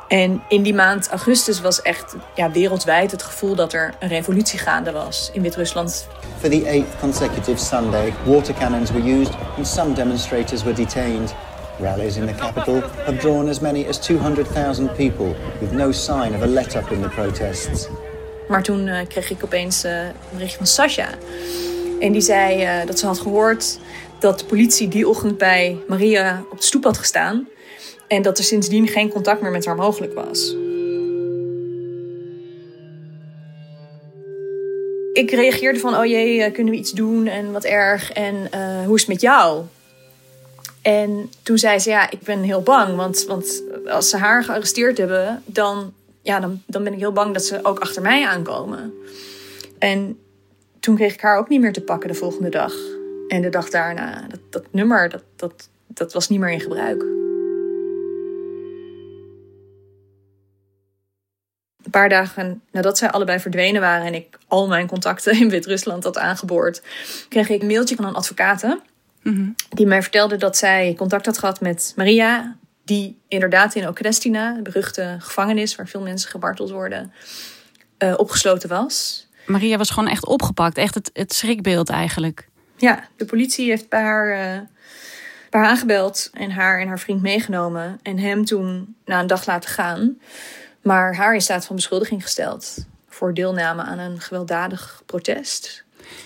En 0.08 0.44
in 0.48 0.62
die 0.64 0.74
maand 0.74 1.08
augustus 1.08 1.62
was 1.62 1.82
echt 1.82 2.16
ja, 2.36 2.52
wereldwijd 2.52 3.12
het 3.12 3.24
gevoel 3.24 3.56
dat 3.56 3.74
er 3.74 3.94
een 4.00 4.08
revolutie 4.08 4.60
gaande 4.60 4.92
was 4.92 5.30
in 5.34 5.42
Wit-Rusland. 5.42 6.08
For 6.42 6.50
the 6.50 6.66
eighth 6.66 7.00
consecutive 7.00 7.60
Sunday, 7.60 8.16
water 8.26 8.54
cannons 8.54 8.92
were 8.92 9.20
used 9.20 9.36
and 9.58 9.68
some 9.68 9.94
demonstrators 9.94 10.64
were 10.64 10.74
detained. 10.74 11.36
Rallies 11.80 12.18
in 12.18 12.26
the 12.26 12.34
capital 12.34 12.82
have 13.06 13.20
drawn 13.20 13.48
as 13.48 13.62
many 13.62 13.86
as 13.86 14.00
200,000 14.00 14.90
people, 14.90 15.36
with 15.60 15.72
no 15.72 15.92
sign 15.92 16.34
of 16.34 16.42
a 16.42 16.48
let-up 16.48 16.92
in 16.92 17.02
the 17.02 17.10
protests. 17.10 17.88
Maar 18.48 18.64
toen 18.64 18.88
uh, 18.88 19.00
kreeg 19.08 19.30
ik 19.30 19.44
opeens 19.44 19.86
uh, 19.86 20.06
een 20.06 20.14
bericht 20.34 20.56
van 20.56 20.66
Sasha. 20.66 21.10
En 22.00 22.12
die 22.12 22.22
zei 22.22 22.64
uh, 22.64 22.86
dat 22.86 23.00
ze 23.00 23.06
had 23.06 23.20
gehoord 23.20 23.80
dat 24.20 24.40
de 24.40 24.46
politie 24.46 24.88
die 24.88 25.08
ochtend 25.08 25.38
bij 25.38 25.78
Maria 25.88 26.44
op 26.52 26.58
de 26.58 26.66
stoep 26.66 26.84
had 26.84 26.98
gestaan. 26.98 27.48
En 28.08 28.22
dat 28.22 28.38
er 28.38 28.44
sindsdien 28.44 28.88
geen 28.88 29.10
contact 29.10 29.42
meer 29.42 29.52
met 29.52 29.66
haar 29.66 29.76
mogelijk 29.76 30.14
was. 30.14 30.56
Ik 35.22 35.32
reageerde 35.32 35.80
van, 35.80 35.98
oh 35.98 36.06
jee, 36.06 36.52
kunnen 36.52 36.74
we 36.74 36.80
iets 36.80 36.92
doen 36.92 37.28
en 37.28 37.52
wat 37.52 37.64
erg 37.64 38.12
en 38.12 38.36
hoe 38.86 38.96
is 38.96 39.02
het 39.02 39.10
met 39.10 39.22
jou? 39.22 39.66
En 40.82 41.30
toen 41.44 41.58
zei 41.58 41.80
ze, 41.80 41.90
ja, 41.90 42.12
ik 42.12 42.22
ben 42.22 42.42
heel 42.42 42.62
bang. 42.62 42.96
Want, 42.96 43.26
want 43.28 43.64
als 43.86 44.10
ze 44.10 44.18
haar 44.18 44.44
gearresteerd 44.44 44.98
hebben, 44.98 45.44
dan, 45.46 45.94
ja, 46.22 46.40
dan, 46.40 46.62
dan 46.66 46.84
ben 46.84 46.94
ik 46.94 47.00
heel 47.00 47.12
bang 47.12 47.34
dat 47.34 47.46
ze 47.46 47.60
ook 47.64 47.80
achter 47.80 48.02
mij 48.02 48.28
aankomen. 48.28 48.94
En 49.80 50.20
toen 50.80 50.96
kreeg 50.96 51.14
ik 51.14 51.22
haar 51.22 51.38
ook 51.38 51.50
niet 51.50 51.62
meer 51.62 51.74
te 51.74 51.82
pakken 51.82 52.10
de 52.10 52.16
volgende 52.16 52.50
dag. 52.50 52.74
En 53.28 53.42
de 53.42 53.50
dag 53.50 53.70
daarna, 53.70 54.26
dat, 54.30 54.40
dat 54.50 54.64
nummer, 54.72 55.10
dat, 55.10 55.24
dat, 55.36 55.70
dat 55.88 56.14
was 56.14 56.30
niet 56.30 56.40
meer 56.40 56.52
in 56.52 56.60
gebruik. 56.62 57.04
Een 61.84 61.92
paar 61.92 62.10
dagen 62.10 62.62
nadat 62.72 62.98
zij 62.98 63.10
allebei 63.10 63.40
verdwenen 63.40 63.82
waren 63.82 64.06
en 64.06 64.14
ik 64.14 64.38
al 64.48 64.68
mijn 64.68 64.88
contacten 64.88 65.34
in 65.42 65.50
Wit-Rusland 65.50 66.04
had 66.04 66.18
aangeboord, 66.18 66.82
kreeg 67.30 67.50
ik 67.50 67.62
een 67.62 67.68
mailtje 67.68 67.96
van 67.96 68.06
een 68.06 68.14
advocaat. 68.14 68.66
Mm-hmm. 69.24 69.56
Die 69.70 69.86
mij 69.86 70.02
vertelde 70.02 70.38
dat 70.38 70.58
zij 70.58 70.94
contact 70.98 71.26
had 71.26 71.38
gehad 71.38 71.62
met 71.62 71.94
Maria, 71.96 72.56
die 72.84 73.20
inderdaad 73.28 73.76
in 73.76 73.88
Okrestina, 73.88 74.54
de 74.54 74.62
beruchte 74.62 75.16
gevangenis 75.20 75.76
waar 75.76 75.88
veel 75.88 76.02
mensen 76.02 76.30
gemarteld 76.30 76.70
worden, 76.70 77.14
uh, 78.00 78.14
opgesloten 78.18 78.70
was. 78.70 79.28
Maria 79.46 79.78
was 79.78 79.90
gewoon 79.90 80.10
echt 80.10 80.26
opgepakt, 80.26 80.78
echt 80.78 80.96
het, 80.96 81.10
het 81.14 81.34
schrikbeeld 81.34 81.90
eigenlijk. 81.90 82.48
Ja, 82.78 83.08
de 83.16 83.26
politie 83.26 83.70
heeft 83.70 83.90
bij 83.90 84.02
haar, 84.02 84.28
uh, 84.30 84.62
bij 85.50 85.62
haar 85.62 85.66
aangebeld 85.66 86.30
en 86.34 86.52
haar 86.52 86.80
en 86.80 86.88
haar 86.88 87.00
vriend 87.00 87.22
meegenomen 87.22 88.00
en 88.02 88.20
hem 88.20 88.46
toen 88.46 88.96
na 89.06 89.20
een 89.20 89.28
dag 89.28 89.46
laten 89.46 89.70
gaan. 89.70 90.18
Maar 90.82 91.16
haar 91.16 91.34
in 91.34 91.42
staat 91.42 91.66
van 91.66 91.76
beschuldiging 91.76 92.24
gesteld 92.24 92.86
voor 93.10 93.34
deelname 93.34 93.82
aan 93.82 94.00
een 94.00 94.20
gewelddadig 94.20 95.04
protest. 95.06 95.84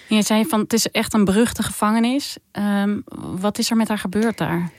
Je 0.08 0.22
zei 0.22 0.46
van 0.46 0.60
het 0.60 0.74
is 0.74 0.90
echt 0.92 1.14
een 1.14 1.26
beruchte 1.26 1.64
gevangenis. 1.64 2.38
Um, 2.52 3.04
wat 3.40 3.58
is 3.58 3.70
er 3.70 3.76
met 3.76 3.88
haar 3.88 3.98
gebeurd 3.98 4.38
daar? 4.38 4.72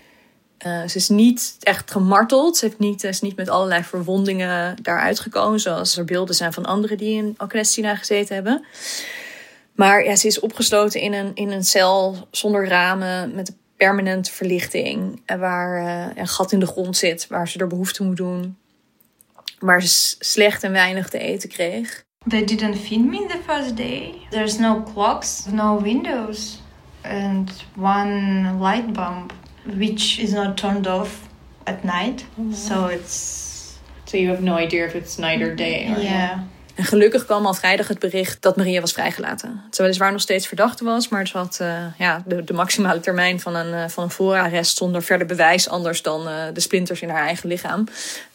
Uh, 0.67 0.87
ze 0.87 0.97
is 0.97 1.09
niet 1.09 1.57
echt 1.61 1.91
gemarteld. 1.91 2.57
Ze 2.57 2.65
heeft 2.65 2.79
niet, 2.79 3.05
is 3.05 3.21
niet 3.21 3.37
met 3.37 3.49
allerlei 3.49 3.83
verwondingen 3.83 4.77
daaruit 4.83 5.21
gekomen. 5.21 5.61
Zoals 5.61 5.97
er 5.97 6.05
beelden 6.05 6.35
zijn 6.35 6.53
van 6.53 6.65
anderen 6.65 6.97
die 6.97 7.17
in 7.17 7.35
Okrestina 7.39 7.97
gezeten 7.97 8.35
hebben. 8.35 8.65
Maar 9.75 10.05
ja, 10.05 10.17
ze 10.17 10.27
is 10.27 10.41
opgesloten 10.41 11.01
in 11.01 11.13
een, 11.13 11.35
in 11.35 11.51
een 11.51 11.65
cel 11.65 12.29
zonder 12.31 12.69
ramen. 12.69 13.35
Met 13.35 13.55
permanente 13.77 14.33
verlichting. 14.33 15.23
Waar 15.39 15.83
uh, 15.83 16.17
een 16.17 16.29
gat 16.29 16.53
in 16.53 16.61
de 16.61 16.67
grond 16.67 16.97
zit. 16.97 17.27
Waar 17.27 17.49
ze 17.49 17.59
er 17.59 17.67
behoefte 17.67 18.03
moet 18.03 18.17
doen. 18.17 18.57
Waar 19.59 19.83
ze 19.83 20.17
slecht 20.19 20.63
en 20.63 20.73
weinig 20.73 21.09
te 21.09 21.19
eten 21.19 21.49
kreeg. 21.49 22.05
They 22.29 22.45
didn't 22.45 22.77
feed 22.77 23.05
me 23.05 23.27
the 23.27 23.39
first 23.47 23.77
day. 23.77 24.27
There's 24.31 24.59
no 24.59 24.83
clocks, 24.83 25.47
no 25.47 25.81
windows, 25.81 26.61
and 27.03 27.65
one 27.77 28.59
light 28.59 28.93
bulb, 28.93 29.33
which 29.65 30.19
is 30.19 30.33
not 30.33 30.57
turned 30.57 30.87
off 30.87 31.29
at 31.65 31.85
night. 31.85 32.25
Mm 32.35 32.49
-hmm. 32.49 32.55
So 32.55 32.89
it's. 32.89 33.45
So 34.05 34.17
you 34.17 34.29
have 34.31 34.43
no 34.43 34.59
idea 34.59 34.87
if 34.87 34.95
it's 34.95 35.17
night 35.17 35.43
or 35.43 35.55
day. 35.55 35.93
Or 35.93 36.03
yeah. 36.03 36.39
En 36.77 36.85
gelukkig 36.85 37.25
kwam 37.25 37.47
al 37.47 37.55
vrijdag 37.55 37.89
het 37.89 37.99
bericht 37.99 38.43
dat 38.43 38.57
Maria 38.57 38.81
was 38.81 38.93
vrijgelaten. 38.93 39.63
Ze 39.71 39.83
weliswaar 39.83 40.13
nog 40.13 40.21
steeds 40.21 40.47
verdachte 40.47 40.85
was, 40.85 41.09
maar 41.09 41.27
ze 41.27 41.39
had 41.39 41.59
uh, 41.63 41.85
ja, 41.99 42.23
de, 42.27 42.45
de, 42.45 42.53
maximale 42.53 43.01
termijn 43.01 43.41
van 43.41 43.55
een, 43.55 43.73
uh, 43.73 43.89
van 43.89 44.05
een 44.05 44.11
voorarrest 44.11 44.77
zonder 44.77 45.03
verder 45.03 45.27
bewijs 45.27 45.69
anders 45.69 46.03
dan 46.03 46.29
uh, 46.29 46.45
de 46.53 46.61
splinters 46.61 47.01
in 47.01 47.09
haar 47.09 47.27
eigen 47.27 47.49
lichaam. 47.49 47.85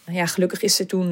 Ja, 0.07 0.25
gelukkig 0.25 0.62
is 0.62 0.75
ze 0.75 0.86
toen 0.86 1.10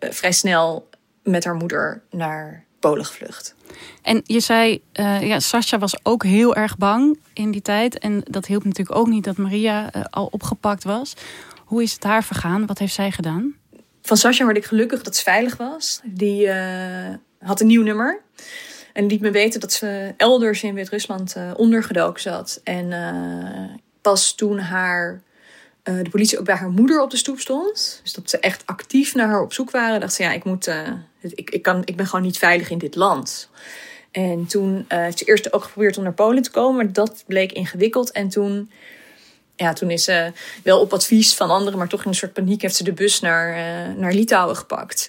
vrij 0.00 0.32
snel 0.32 0.88
met 1.22 1.44
haar 1.44 1.54
moeder 1.54 2.02
naar 2.10 2.64
Polen 2.80 3.04
gevlucht. 3.04 3.54
En 4.02 4.22
je 4.24 4.40
zei, 4.40 4.82
ja, 5.20 5.40
Sascha 5.40 5.78
was 5.78 5.98
ook 6.02 6.24
heel 6.24 6.54
erg 6.54 6.76
bang 6.76 7.18
in 7.32 7.50
die 7.50 7.62
tijd. 7.62 7.98
En 7.98 8.20
dat 8.30 8.46
hielp 8.46 8.64
natuurlijk 8.64 8.98
ook 8.98 9.06
niet 9.06 9.24
dat 9.24 9.36
Maria 9.36 9.90
al 10.10 10.28
opgepakt 10.30 10.84
was. 10.84 11.14
Hoe 11.64 11.82
is 11.82 11.92
het 11.92 12.04
haar 12.04 12.24
vergaan? 12.24 12.66
Wat 12.66 12.78
heeft 12.78 12.94
zij 12.94 13.10
gedaan? 13.10 13.54
Van 14.06 14.16
Sascha 14.16 14.44
word 14.44 14.56
ik 14.56 14.64
gelukkig 14.64 15.02
dat 15.02 15.16
ze 15.16 15.22
veilig 15.22 15.56
was. 15.56 16.00
Die 16.04 16.46
uh, 16.46 17.14
had 17.38 17.60
een 17.60 17.66
nieuw 17.66 17.82
nummer. 17.82 18.20
En 18.92 19.06
liet 19.06 19.20
me 19.20 19.30
weten 19.30 19.60
dat 19.60 19.72
ze 19.72 20.14
elders 20.16 20.62
in 20.62 20.74
Wit-Rusland 20.74 21.36
ondergedoken 21.56 22.22
zat. 22.22 22.60
En 22.64 22.92
pas 24.00 24.34
toen 24.34 24.58
haar 24.58 25.22
de 25.82 26.10
politie 26.10 26.38
ook 26.38 26.44
bij 26.44 26.54
haar 26.54 26.70
moeder 26.70 27.02
op 27.02 27.10
de 27.10 27.16
stoep 27.16 27.38
stond. 27.38 28.00
Dus 28.02 28.12
dat 28.12 28.30
ze 28.30 28.38
echt 28.38 28.62
actief 28.66 29.14
naar 29.14 29.28
haar 29.28 29.42
op 29.42 29.52
zoek 29.52 29.70
waren. 29.70 30.00
Dacht 30.00 30.12
ze, 30.12 30.22
ja, 30.22 30.32
ik, 30.32 30.44
moet, 30.44 30.70
ik, 31.20 31.50
ik, 31.50 31.62
kan, 31.62 31.82
ik 31.84 31.96
ben 31.96 32.06
gewoon 32.06 32.24
niet 32.24 32.38
veilig 32.38 32.70
in 32.70 32.78
dit 32.78 32.94
land. 32.94 33.50
En 34.10 34.46
toen 34.46 34.84
heeft 34.88 35.18
ze 35.18 35.24
eerst 35.24 35.52
ook 35.52 35.64
geprobeerd 35.64 35.96
om 35.96 36.02
naar 36.02 36.12
Polen 36.12 36.42
te 36.42 36.50
komen. 36.50 36.76
Maar 36.76 36.92
dat 36.92 37.24
bleek 37.26 37.52
ingewikkeld. 37.52 38.10
En 38.10 38.28
toen, 38.28 38.70
ja, 39.56 39.72
toen 39.72 39.90
is 39.90 40.04
ze 40.04 40.32
wel 40.62 40.80
op 40.80 40.92
advies 40.92 41.34
van 41.34 41.50
anderen... 41.50 41.78
maar 41.78 41.88
toch 41.88 42.02
in 42.02 42.08
een 42.08 42.14
soort 42.14 42.32
paniek 42.32 42.62
heeft 42.62 42.76
ze 42.76 42.84
de 42.84 42.92
bus 42.92 43.20
naar, 43.20 43.56
naar 43.96 44.12
Litouwen 44.12 44.56
gepakt. 44.56 45.08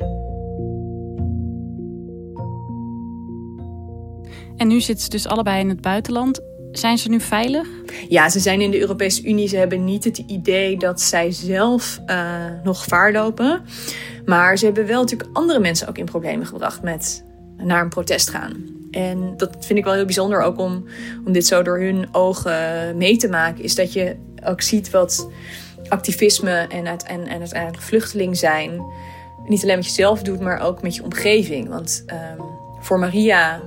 En 4.57 4.67
nu 4.67 4.81
zitten 4.81 5.03
ze 5.03 5.09
dus 5.09 5.27
allebei 5.27 5.59
in 5.59 5.69
het 5.69 5.81
buitenland. 5.81 6.39
Zijn 6.71 6.97
ze 6.97 7.09
nu 7.09 7.19
veilig? 7.21 7.67
Ja, 8.09 8.29
ze 8.29 8.39
zijn 8.39 8.61
in 8.61 8.71
de 8.71 8.79
Europese 8.79 9.23
Unie. 9.23 9.47
Ze 9.47 9.57
hebben 9.57 9.83
niet 9.83 10.03
het 10.03 10.17
idee 10.17 10.77
dat 10.77 11.01
zij 11.01 11.31
zelf 11.31 11.99
uh, 12.05 12.45
nog 12.63 12.83
gevaar 12.83 13.11
lopen. 13.11 13.65
Maar 14.25 14.57
ze 14.57 14.65
hebben 14.65 14.85
wel 14.85 15.01
natuurlijk 15.01 15.37
andere 15.37 15.59
mensen 15.59 15.87
ook 15.87 15.97
in 15.97 16.05
problemen 16.05 16.47
gebracht 16.47 16.81
met 16.81 17.23
naar 17.57 17.81
een 17.81 17.89
protest 17.89 18.29
gaan. 18.29 18.84
En 18.95 19.33
dat 19.37 19.55
vind 19.59 19.79
ik 19.79 19.85
wel 19.85 19.93
heel 19.93 20.05
bijzonder 20.05 20.41
ook 20.41 20.59
om, 20.59 20.85
om 21.25 21.33
dit 21.33 21.47
zo 21.47 21.63
door 21.63 21.79
hun 21.79 22.07
ogen 22.11 22.97
mee 22.97 23.17
te 23.17 23.27
maken. 23.27 23.63
Is 23.63 23.75
dat 23.75 23.93
je 23.93 24.15
ook 24.43 24.61
ziet 24.61 24.89
wat 24.89 25.29
activisme 25.87 26.67
en, 26.69 26.87
uit, 26.87 27.03
en, 27.03 27.27
en 27.27 27.39
uiteindelijk 27.39 27.83
vluchteling 27.83 28.37
zijn. 28.37 28.81
Niet 29.47 29.63
alleen 29.63 29.75
met 29.75 29.85
jezelf 29.85 30.21
doet, 30.21 30.39
maar 30.39 30.59
ook 30.59 30.81
met 30.81 30.95
je 30.95 31.03
omgeving. 31.03 31.69
Want 31.69 32.03
um, 32.07 32.45
voor 32.79 32.99
Maria 32.99 33.61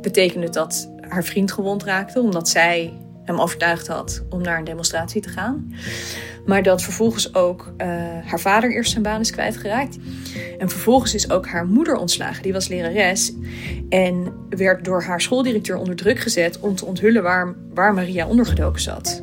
betekent 0.00 0.44
het 0.44 0.52
dat 0.52 0.90
haar 1.00 1.24
vriend 1.24 1.52
gewond 1.52 1.84
raakte, 1.84 2.20
omdat 2.20 2.48
zij 2.48 2.92
hem 3.24 3.40
overtuigd 3.40 3.86
had 3.86 4.24
om 4.30 4.42
naar 4.42 4.58
een 4.58 4.64
demonstratie 4.64 5.20
te 5.20 5.28
gaan. 5.28 5.74
Maar 6.46 6.62
dat 6.62 6.82
vervolgens 6.82 7.34
ook 7.34 7.72
uh, 7.78 7.86
haar 8.24 8.40
vader 8.40 8.72
eerst 8.72 8.90
zijn 8.90 9.02
baan 9.02 9.20
is 9.20 9.30
kwijtgeraakt. 9.30 9.98
En 10.58 10.68
vervolgens 10.70 11.14
is 11.14 11.30
ook 11.30 11.46
haar 11.46 11.66
moeder 11.66 11.96
ontslagen. 11.96 12.42
Die 12.42 12.52
was 12.52 12.68
lerares 12.68 13.32
en 13.88 14.32
werd 14.48 14.84
door 14.84 15.02
haar 15.02 15.20
schooldirecteur 15.20 15.76
onder 15.76 15.96
druk 15.96 16.18
gezet 16.18 16.60
om 16.60 16.74
te 16.74 16.84
onthullen 16.84 17.22
waar, 17.22 17.54
waar 17.74 17.94
Maria 17.94 18.26
ondergedoken 18.26 18.80
zat. 18.80 19.22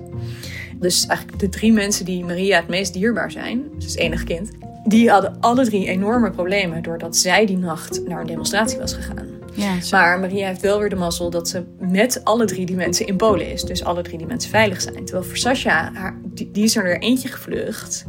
Dus 0.79 1.05
eigenlijk 1.05 1.39
de 1.39 1.49
drie 1.49 1.73
mensen 1.73 2.05
die 2.05 2.25
Maria 2.25 2.57
het 2.57 2.67
meest 2.67 2.93
dierbaar 2.93 3.31
zijn, 3.31 3.63
dus 3.77 3.95
enig 3.95 4.23
kind, 4.23 4.51
die 4.83 5.09
hadden 5.09 5.37
alle 5.39 5.65
drie 5.65 5.87
enorme 5.87 6.31
problemen 6.31 6.83
doordat 6.83 7.17
zij 7.17 7.45
die 7.45 7.57
nacht 7.57 8.07
naar 8.07 8.21
een 8.21 8.27
demonstratie 8.27 8.77
was 8.77 8.93
gegaan. 8.93 9.38
Ja, 9.59 9.77
maar 9.91 10.19
Maria 10.19 10.47
heeft 10.47 10.61
wel 10.61 10.79
weer 10.79 10.89
de 10.89 10.95
mazzel 10.95 11.29
dat 11.29 11.49
ze 11.49 11.63
met 11.79 12.21
alle 12.23 12.45
drie 12.45 12.65
die 12.65 12.75
mensen 12.75 13.07
in 13.07 13.17
Polen 13.17 13.51
is. 13.51 13.63
Dus 13.63 13.83
alle 13.83 14.01
drie 14.01 14.17
die 14.17 14.27
mensen 14.27 14.49
veilig 14.49 14.81
zijn. 14.81 15.05
Terwijl 15.05 15.27
voor 15.27 15.37
Sasha, 15.37 15.91
haar, 15.93 16.19
die, 16.25 16.51
die, 16.51 16.63
is 16.63 16.75
er 16.75 16.99
eentje 16.99 17.27
gevlucht. 17.27 18.05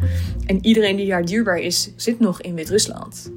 En 0.47 0.65
iedereen 0.67 0.97
die 0.97 1.13
haar 1.13 1.25
duurbaar 1.25 1.59
is, 1.59 1.93
zit 1.97 2.21
nog 2.21 2.41
in 2.41 2.55
Wit-Rusland. 2.55 3.31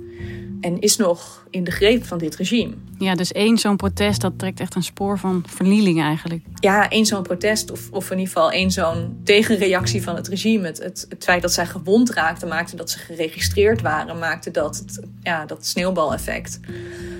En 0.63 0.79
is 0.79 0.97
nog 0.97 1.45
in 1.49 1.63
de 1.63 1.71
greep 1.71 2.05
van 2.05 2.17
dit 2.17 2.35
regime. 2.35 2.73
Ja, 2.97 3.15
dus 3.15 3.31
één 3.31 3.57
zo'n 3.57 3.75
protest, 3.75 4.21
dat 4.21 4.39
trekt 4.39 4.59
echt 4.59 4.75
een 4.75 4.83
spoor 4.83 5.19
van 5.19 5.43
vernieling 5.47 6.01
eigenlijk. 6.01 6.45
Ja, 6.55 6.89
één 6.89 7.05
zo'n 7.05 7.23
protest 7.23 7.71
of, 7.71 7.91
of 7.91 8.11
in 8.11 8.17
ieder 8.17 8.33
geval 8.33 8.51
één 8.51 8.71
zo'n 8.71 9.21
tegenreactie 9.23 10.03
van 10.03 10.15
het 10.15 10.27
regime. 10.27 10.65
Het, 10.65 10.77
het, 10.77 11.05
het 11.09 11.23
feit 11.23 11.41
dat 11.41 11.53
zij 11.53 11.65
gewond 11.65 12.09
raakten 12.09 12.47
maakte 12.47 12.75
dat 12.75 12.89
ze 12.89 12.97
geregistreerd 12.97 13.81
waren, 13.81 14.19
maakte 14.19 14.51
dat 14.51 14.77
het, 14.77 14.99
ja, 15.21 15.45
dat 15.45 15.65
sneeuwbaleffect 15.65 16.59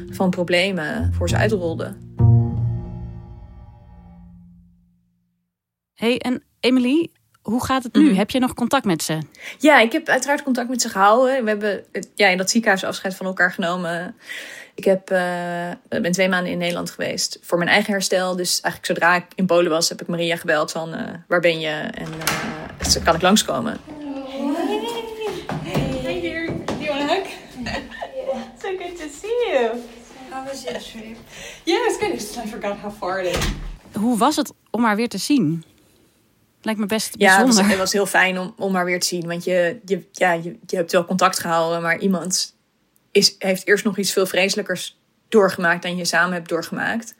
van 0.10 0.30
problemen 0.30 1.14
voor 1.14 1.30
ze 1.30 1.36
uitrolde. 1.36 1.96
hey, 5.94 6.18
en 6.18 6.44
Emily, 6.60 7.12
hoe 7.44 7.64
gaat 7.66 7.84
het 7.84 7.94
nu? 7.96 8.04
Mhm. 8.08 8.16
Heb 8.16 8.30
je 8.30 8.40
nog 8.40 8.54
contact 8.54 8.86
met 8.86 9.04
ze? 9.04 9.18
Ja, 9.58 9.80
ik 9.80 9.92
heb 9.92 10.08
uiteraard 10.08 10.44
contact 10.44 10.70
met 10.70 10.82
ze 10.82 10.90
gehouden. 10.90 11.44
We 11.44 11.50
hebben 11.50 11.84
ja, 12.16 12.28
in 12.28 12.38
dat 12.38 12.50
ziekenhuis 12.50 12.84
afscheid 12.84 13.16
van 13.16 13.26
elkaar 13.26 13.52
genomen. 13.52 14.16
Ik 14.76 14.84
heb, 14.84 15.10
eh, 15.10 15.70
ben 15.90 16.12
twee 16.12 16.30
maanden 16.30 16.52
in 16.52 16.58
Nederland 16.58 16.90
geweest 16.92 17.40
voor 17.42 17.58
mijn 17.58 17.70
eigen 17.70 17.92
herstel. 17.94 18.36
Dus 18.36 18.62
eigenlijk 18.62 18.86
zodra 18.86 19.16
ik 19.16 19.26
in 19.36 19.46
Polen 19.46 19.72
was, 19.72 19.90
heb 19.90 20.02
ik 20.02 20.08
Maria 20.08 20.36
gebeld 20.36 20.72
van 20.72 20.94
eh, 20.94 21.14
waar 21.28 21.40
ben 21.40 21.60
je 21.60 21.70
en 21.70 22.08
eh, 22.08 22.78
dus 22.78 23.04
kan 23.04 23.16
ik 23.16 23.22
langskomen. 23.22 23.78
Hey 26.04 26.22
dear, 26.22 26.46
do 26.66 26.74
you 26.80 26.98
want 26.98 27.10
a 27.10 27.14
hug? 27.14 27.28
so 28.62 28.68
good 28.78 28.98
to 28.98 29.06
see 29.22 29.52
you. 29.52 29.70
How 30.30 30.46
was 30.48 30.64
your 30.64 30.80
trip? 30.80 31.18
Yeah, 31.64 31.86
it's 31.88 31.98
good. 32.00 32.14
It's- 32.14 32.46
I 32.46 32.48
forgot 32.50 32.78
how 32.82 32.92
far 32.98 33.22
it 33.24 33.36
is. 33.38 33.46
Hoe 34.02 34.18
was 34.18 34.36
het 34.36 34.52
om 34.72 34.84
haar 34.84 34.96
weer 34.96 35.10
te 35.10 35.18
zien? 35.18 35.64
Lijkt 36.66 36.80
me 36.80 36.86
best 36.86 37.16
Ja, 37.18 37.28
het 37.28 37.36
was, 37.36 37.46
bijzonder. 37.46 37.70
het 37.72 37.80
was 37.80 37.94
heel 37.94 38.06
fijn 38.06 38.40
om, 38.40 38.54
om 38.58 38.76
haar 38.76 38.86
weer 38.86 39.00
te 39.00 39.08
zien. 39.08 39.28
Want 39.28 39.44
je, 39.44 39.80
je, 39.86 40.08
ja, 40.12 40.32
je, 40.32 40.58
je 40.66 40.76
hebt 40.76 40.92
wel 40.92 41.06
contact 41.06 41.40
gehouden, 41.40 41.82
maar 41.82 42.00
iemand 42.00 42.56
is, 43.12 43.36
heeft 43.40 43.68
eerst 43.68 43.84
nog 43.84 43.98
iets 43.98 44.12
veel 44.12 44.26
vreselijkers 44.26 45.00
doorgemaakt 45.30 45.82
dan 45.84 45.96
je 45.96 46.06
samen 46.06 46.34
hebt 46.34 46.50
doorgemaakt. 46.50 47.16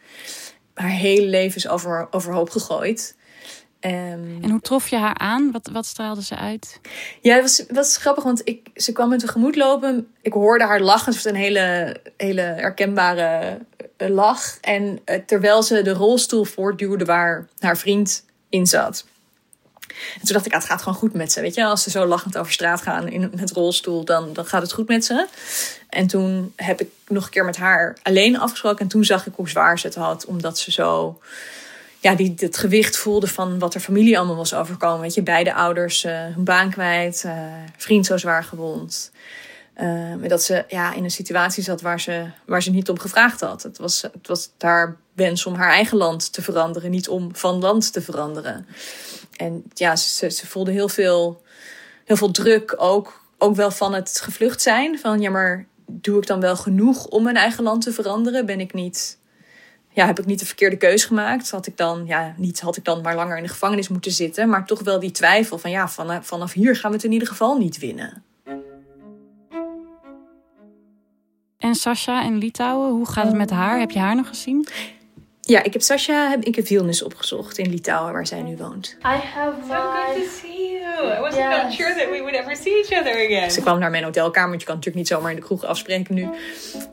Haar 0.74 0.90
hele 0.90 1.28
leven 1.28 1.56
is 1.56 1.68
over, 1.68 2.08
overhoop 2.12 2.50
gegooid. 2.50 3.16
Ehm, 3.80 4.42
En 4.42 4.50
hoe 4.50 4.62
trof 4.62 4.88
je 4.88 4.98
haar 4.98 5.18
aan? 5.18 5.52
Wat, 5.52 5.70
wat 5.72 5.86
straalde 5.86 6.24
ze 6.24 6.36
uit? 6.36 6.80
Ja, 7.22 7.34
het 7.34 7.42
was, 7.42 7.64
was 7.68 7.98
grappig, 7.98 8.24
want 8.24 8.42
ik, 8.44 8.70
ze 8.76 8.92
kwam 8.92 9.10
me 9.10 9.18
tegemoet 9.18 9.56
lopen. 9.56 10.08
Ik 10.22 10.34
hoorde 10.34 10.64
haar 10.64 10.82
lachen. 10.82 11.14
Het 11.14 11.24
was 11.24 11.32
een 11.34 11.40
hele, 11.40 11.96
hele 12.18 12.42
herkenbare 12.42 13.60
eh, 13.98 14.10
lach. 14.10 14.58
En 14.62 15.00
eh, 15.06 15.20
terwijl 15.26 15.64
ze 15.64 15.82
de 15.82 15.94
rolstoel 15.94 16.44
voortduwde 16.44 17.06
waar 17.06 17.48
haar 17.60 17.78
vriend 17.78 18.26
in 18.50 18.68
zat. 18.68 19.06
En 20.14 20.26
toen 20.26 20.34
dacht 20.34 20.46
ik, 20.46 20.54
ah, 20.54 20.60
het 20.60 20.70
gaat 20.70 20.82
gewoon 20.82 20.98
goed 20.98 21.14
met 21.14 21.32
ze. 21.32 21.42
Weet 21.42 21.56
je, 21.56 21.66
als 21.66 21.84
ze 21.84 21.90
zo 21.90 22.06
lachend 22.06 22.38
over 22.38 22.52
straat 22.52 22.82
gaan 22.82 23.08
in 23.08 23.32
met 23.36 23.52
rolstoel, 23.52 24.06
dan, 24.06 24.34
dan 24.34 24.46
gaat 24.46 24.62
het 24.62 24.74
goed 24.74 24.88
met 24.88 25.06
ze. 25.06 25.28
En 25.90 26.08
toen 26.08 26.54
heb 26.56 26.82
ik 26.82 26.90
nog 27.08 27.26
een 27.26 27.32
keer 27.32 27.46
met 27.46 27.58
haar 27.58 27.98
alleen 28.04 28.40
afgesproken. 28.40 28.80
En 28.80 28.88
toen 28.88 29.06
zag 29.06 29.28
ik 29.28 29.34
hoe 29.36 29.50
zwaar 29.50 29.80
ze 29.80 29.88
het 29.88 29.96
had, 29.96 30.26
omdat 30.26 30.60
ze 30.60 30.72
zo 30.72 31.20
ja, 32.04 32.16
die 32.16 32.34
het 32.36 32.58
gewicht 32.58 32.98
voelde 32.98 33.28
van 33.28 33.60
wat 33.60 33.74
er 33.74 33.80
familie 33.80 34.18
allemaal 34.18 34.36
was 34.36 34.54
overkomen. 34.54 35.02
Weet 35.02 35.14
je, 35.14 35.22
beide 35.22 35.54
ouders 35.54 36.04
eh, 36.04 36.14
hun 36.14 36.44
baan 36.44 36.72
kwijt, 36.72 37.24
eh, 37.26 37.38
vriend 37.78 38.06
zo 38.06 38.18
zwaar 38.18 38.44
gewond. 38.44 39.12
Eh, 39.74 39.88
en 39.88 40.28
dat 40.28 40.44
ze 40.44 40.66
ja, 40.68 40.94
in 40.94 41.04
een 41.04 41.12
situatie 41.12 41.64
zat 41.64 41.82
waar 41.82 42.00
ze, 42.00 42.26
waar 42.46 42.64
ze 42.64 42.72
niet 42.72 42.90
om 42.90 43.00
gevraagd 43.00 43.42
had. 43.42 43.64
Het 43.64 43.78
was, 43.78 44.02
het 44.02 44.28
was 44.28 44.50
haar 44.60 44.98
wens 45.14 45.46
om 45.46 45.56
haar 45.56 45.72
eigen 45.72 45.98
land 45.98 46.34
te 46.34 46.42
veranderen, 46.42 46.92
niet 46.92 47.10
om 47.10 47.36
van 47.36 47.60
land 47.60 47.94
te 47.94 48.02
veranderen. 48.02 48.68
En 49.36 49.64
ja, 49.74 49.96
ze, 49.96 50.30
ze 50.30 50.48
voelde 50.48 50.72
heel 50.72 50.90
veel, 50.90 51.42
heel 52.06 52.18
veel 52.18 52.32
druk, 52.32 52.76
ook, 52.78 53.22
ook 53.38 53.56
wel 53.56 53.72
van 53.72 53.94
het 53.94 54.22
gevlucht 54.24 54.62
zijn. 54.62 55.00
Van 55.00 55.22
ja, 55.22 55.30
maar 55.30 55.66
doe 55.86 56.18
ik 56.18 56.28
dan 56.28 56.40
wel 56.40 56.56
genoeg 56.56 57.06
om 57.06 57.24
mijn 57.24 57.36
eigen 57.36 57.64
land 57.64 57.82
te 57.82 57.94
veranderen? 57.94 58.46
Ben 58.46 58.60
ik 58.60 58.74
niet 58.74 59.18
ja, 59.94 60.06
heb 60.06 60.20
ik 60.20 60.26
niet 60.26 60.40
de 60.40 60.46
verkeerde 60.46 60.78
keus 60.78 61.06
gemaakt? 61.06 61.52
Had 61.52 61.68
ik 61.68 61.78
dan, 61.78 62.04
ja, 62.06 62.34
niet 62.38 62.60
had 62.60 62.78
ik 62.78 62.84
dan 62.84 63.02
maar 63.02 63.16
langer 63.16 63.38
in 63.38 63.44
de 63.44 63.50
gevangenis 63.50 63.88
moeten 63.88 64.12
zitten, 64.12 64.50
maar 64.50 64.66
toch 64.66 64.82
wel 64.82 65.00
die 65.00 65.12
twijfel 65.12 65.58
van 65.58 65.72
ja, 65.72 65.88
vanaf, 65.88 66.28
vanaf 66.28 66.54
hier 66.54 66.76
gaan 66.76 66.90
we 66.90 66.96
het 66.96 67.06
in 67.06 67.12
ieder 67.12 67.28
geval 67.28 67.58
niet 67.58 67.78
winnen. 67.78 68.24
En 71.58 71.76
Sasha 71.76 72.24
in 72.24 72.38
Litouwen, 72.38 72.92
hoe 72.92 73.08
gaat 73.08 73.26
het 73.26 73.36
met 73.36 73.50
haar? 73.50 73.80
Heb 73.80 73.92
je 73.92 74.00
haar 74.00 74.16
nog 74.16 74.28
gezien? 74.28 74.68
Ja, 75.46 75.64
ik 75.64 75.74
heb 75.74 75.82
Sascha, 75.82 76.30
heb 76.30 76.44
ik 76.44 76.58
in 76.58 76.66
Vilnius 76.66 77.04
opgezocht 77.04 77.58
in 77.58 77.70
Litouwen, 77.70 78.14
waar 78.14 78.28
zij 78.28 78.42
nu 78.42 78.58
woont. 78.58 78.96
I 79.00 79.08
have 79.08 79.54
So 79.68 79.74
good 79.74 80.16
to 80.16 80.30
see. 80.42 80.63
I 81.04 81.20
wasn't 81.20 81.36
Yes. 81.44 81.64
not 81.64 81.74
sure 81.74 81.94
that 81.96 82.10
we 82.12 82.20
would 82.22 82.36
ever 82.36 82.56
see 82.56 82.74
each 82.84 83.00
other 83.00 83.14
again. 83.26 83.52
Ze 83.52 83.62
kwam 83.62 83.80
naar 83.80 83.90
mijn 83.92 84.04
hotelkamer, 84.04 84.50
want 84.50 84.62
je 84.62 84.68
kan 84.68 84.76
natuurlijk 84.76 85.04
niet 85.06 85.14
zomaar 85.14 85.30
in 85.32 85.36
de 85.36 85.42
kroeg 85.46 85.64
afspreken 85.66 86.16
nu. 86.16 86.28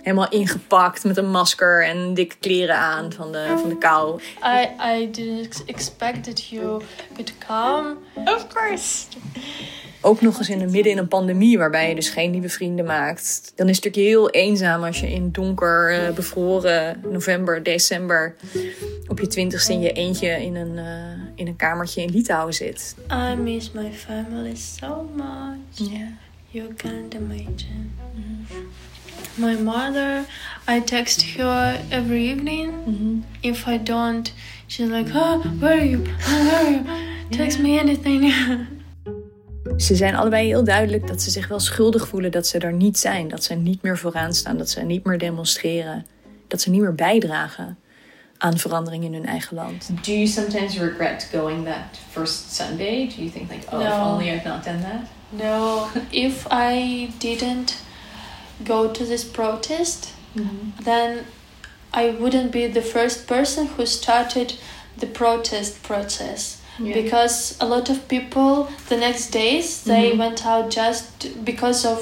Helemaal 0.02 0.28
ingepakt 0.28 1.04
met 1.04 1.16
een 1.16 1.30
masker 1.30 1.84
en 1.84 2.14
dikke 2.14 2.36
kleren 2.40 2.76
aan 2.76 3.12
van 3.12 3.32
de, 3.32 3.54
van 3.60 3.68
de 3.68 3.78
kou. 3.78 4.20
I 4.44 4.68
I 5.00 5.10
didn't 5.10 5.44
ex- 5.46 5.64
expect 5.64 6.24
that 6.24 6.44
you 6.48 6.82
could 7.14 7.32
come. 7.46 7.94
Of 8.34 8.46
course. 8.48 9.04
Ook 10.02 10.20
nog 10.20 10.38
eens 10.38 10.48
in 10.48 10.60
het 10.60 10.70
midden 10.70 10.92
in 10.92 10.98
een 10.98 11.08
pandemie, 11.08 11.58
waarbij 11.58 11.88
je 11.88 11.94
dus 11.94 12.08
geen 12.08 12.30
nieuwe 12.30 12.48
vrienden 12.48 12.84
maakt. 12.84 13.52
Dan 13.56 13.68
is 13.68 13.76
het 13.76 13.84
natuurlijk 13.84 14.12
heel 14.14 14.30
eenzaam 14.30 14.84
als 14.84 15.00
je 15.00 15.10
in 15.12 15.30
donker, 15.32 15.92
eh, 15.92 16.10
bevroren 16.14 17.00
november, 17.10 17.62
december 17.62 18.34
op 19.08 19.20
je 19.20 19.26
twintigste 19.26 19.72
in 19.72 19.80
je 19.80 19.92
eentje 19.92 20.28
in 20.42 20.54
een, 20.56 20.78
eh, 20.78 20.84
in 21.34 21.46
een 21.46 21.56
kamertje 21.56 22.02
in 22.02 22.10
Litouwen 22.10 22.54
zit. 22.54 22.94
I 23.32 23.34
miss 23.34 23.70
my 23.72 23.90
family 24.06 24.56
so 24.56 25.08
much. 25.14 25.58
Yeah. 25.76 26.12
You 26.52 26.74
can't 26.74 27.14
imagine. 27.14 27.92
My 29.36 29.54
mother, 29.54 30.24
I 30.66 30.80
text 30.80 31.22
her 31.36 31.80
every 31.90 32.30
evening. 32.30 33.24
If 33.42 33.66
I 33.68 33.78
don't, 33.78 34.32
she's 34.66 34.88
like, 34.88 35.10
"Oh, 35.14 35.38
where 35.60 35.78
are 35.78 35.84
you? 35.84 36.02
Oh, 36.26 36.44
where 36.44 36.64
are 36.64 36.70
you? 36.70 36.84
Text 37.30 37.58
me 37.58 37.78
anything." 37.78 38.32
Ze 39.76 39.94
zijn 39.96 40.14
allebei 40.14 40.46
heel 40.46 40.64
duidelijk 40.64 41.06
dat 41.06 41.22
ze 41.22 41.30
zich 41.30 41.48
wel 41.48 41.60
schuldig 41.60 42.08
voelen 42.08 42.30
dat 42.30 42.46
ze 42.46 42.58
er 42.58 42.72
niet 42.72 42.98
zijn. 42.98 43.28
Dat 43.28 43.44
ze 43.44 43.54
niet 43.54 43.82
meer 43.82 43.98
vooraan 43.98 44.34
staan, 44.34 44.58
dat 44.58 44.70
ze 44.70 44.80
niet 44.80 45.04
meer 45.04 45.18
demonstreren. 45.18 46.06
Dat 46.48 46.60
ze 46.60 46.70
niet 46.70 46.80
meer 46.80 46.94
bijdragen 46.94 47.78
aan 48.42 48.58
verandering 48.58 49.04
in 49.04 49.12
hun 49.14 49.26
eigen 49.26 49.56
land. 49.56 49.90
Do 50.02 50.12
you 50.12 50.26
sometimes 50.26 50.76
regret 50.78 51.28
going 51.32 51.64
that 51.64 51.98
first 52.10 52.54
Sunday? 52.54 53.06
Do 53.16 53.20
you 53.22 53.30
think 53.30 53.50
like, 53.50 53.64
oh, 53.72 53.80
if 53.80 53.92
only 53.92 54.30
I'd 54.30 54.44
not 54.44 54.64
done 54.64 54.80
that? 54.80 55.00
no, 55.32 55.86
if 56.10 56.46
I 56.50 57.08
didn't 57.18 57.76
go 58.64 58.90
to 58.90 59.04
this 59.04 59.24
protest, 59.24 60.08
then 60.84 61.18
I 61.96 62.14
wouldn't 62.18 62.50
be 62.50 62.66
the 62.72 62.82
first 62.82 63.26
person 63.26 63.68
who 63.76 63.84
started 63.86 64.54
the 64.98 65.06
protest 65.06 65.82
process. 65.82 66.58
Yeah. 66.78 67.02
Because 67.02 67.54
a 67.58 67.66
lot 67.66 67.88
of 67.90 67.96
people 68.06 68.66
the 68.88 68.96
next 68.96 69.32
days 69.32 69.82
they 69.82 70.10
Mhm. 70.12 70.18
went 70.18 70.44
out 70.46 70.74
just 70.74 71.26
because 71.44 71.88
of 71.88 71.98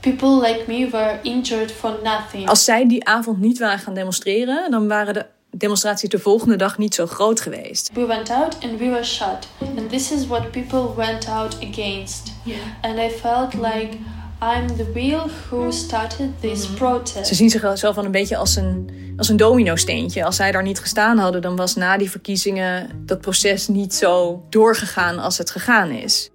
people 0.00 0.48
like 0.48 0.64
me 0.66 0.90
were 0.90 1.18
injured 1.22 1.70
for 1.70 1.98
nothing. 2.02 2.48
Als 2.48 2.64
zij 2.64 2.88
die 2.88 3.04
avond 3.04 3.38
niet 3.40 3.58
waren 3.58 3.78
gaan 3.78 3.94
demonstreren, 3.94 4.70
dan 4.70 4.88
waren 4.88 5.14
de 5.14 5.26
demonstraties 5.56 6.08
de 6.08 6.18
volgende 6.18 6.56
dag 6.56 6.78
niet 6.78 6.94
zo 6.94 7.06
groot 7.06 7.40
geweest. 7.40 7.90
We 7.94 8.06
went 8.06 8.30
out 8.30 8.56
and 8.62 8.78
we 8.78 8.88
were 8.88 9.04
shot. 9.04 9.48
And 9.76 9.90
this 9.90 10.12
is 10.12 10.26
what 10.26 10.50
people 10.50 10.94
went 10.96 11.28
out 11.28 11.56
against. 11.56 12.32
And 12.80 12.98
I 12.98 13.10
felt 13.10 13.54
like 13.54 13.98
I'm 14.40 14.76
the 14.76 14.90
wheel 14.92 15.28
who 15.48 15.70
started 15.70 16.40
this 16.40 16.66
protest. 16.66 17.26
Ze 17.26 17.34
zien 17.34 17.50
zichzelf 17.50 17.94
wel 17.94 18.04
een 18.04 18.10
beetje 18.10 18.36
als 18.36 18.56
een, 18.56 18.90
als 19.16 19.28
een 19.28 19.36
domino-steentje. 19.36 20.24
Als 20.24 20.36
zij 20.36 20.52
daar 20.52 20.62
niet 20.62 20.80
gestaan 20.80 21.18
hadden, 21.18 21.42
dan 21.42 21.56
was 21.56 21.74
na 21.74 21.96
die 21.96 22.10
verkiezingen 22.10 23.02
dat 23.06 23.20
proces 23.20 23.68
niet 23.68 23.94
zo 23.94 24.42
doorgegaan 24.50 25.18
als 25.18 25.38
het 25.38 25.50
gegaan 25.50 25.90
is. 25.90 26.30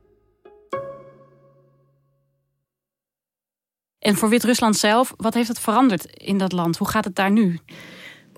En 3.99 4.15
voor 4.15 4.30
Wit-Rusland 4.30 4.77
zelf, 4.77 5.13
wat 5.17 5.34
heeft 5.34 5.47
het 5.47 5.60
veranderd 5.60 6.06
in 6.06 6.38
dat 6.38 6.51
land? 6.51 6.77
Hoe 6.77 6.88
gaat 6.88 7.06
het 7.06 7.15
daar 7.15 7.32
nu? 7.32 7.60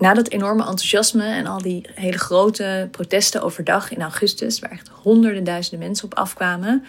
Na 0.00 0.14
dat 0.14 0.28
enorme 0.28 0.60
enthousiasme 0.60 1.24
en 1.24 1.46
al 1.46 1.62
die 1.62 1.86
hele 1.94 2.18
grote 2.18 2.88
protesten 2.90 3.42
overdag 3.42 3.90
in 3.90 4.02
augustus, 4.02 4.58
waar 4.58 4.70
echt 4.70 4.88
honderden 4.88 5.44
duizenden 5.44 5.86
mensen 5.86 6.04
op 6.04 6.14
afkwamen, 6.14 6.84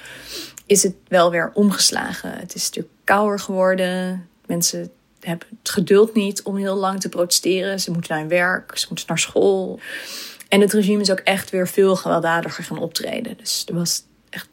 is 0.65 0.84
het 0.84 0.95
wel 1.08 1.32
weer 1.32 1.52
omgeslagen. 1.54 2.32
Het 2.32 2.56
is 2.56 2.65
natuurlijk 2.65 2.93
kouder 3.04 3.39
geworden. 3.39 4.28
Mensen 4.45 4.91
hebben 5.19 5.47
het 5.60 5.69
geduld 5.69 6.13
niet 6.13 6.43
om 6.43 6.56
heel 6.56 6.76
lang 6.76 7.00
te 7.00 7.10
protesteren. 7.10 7.80
Ze 7.80 7.91
moeten 7.91 8.12
naar 8.12 8.19
hun 8.19 8.30
werk, 8.30 8.78
ze 8.78 8.86
moeten 8.88 9.06
naar 9.08 9.19
school. 9.19 9.80
En 10.47 10.62
het 10.62 10.74
regime 10.74 11.02
is 11.02 11.12
ook 11.12 11.19
echt 11.19 11.50
weer 11.50 11.67
veel 11.67 11.95
gewelddadiger 11.95 12.63
gaan 12.63 12.80
optreden. 12.80 13.38
Dus 13.38 13.63
er 13.67 13.74
was 13.74 14.04
echt 14.30 14.47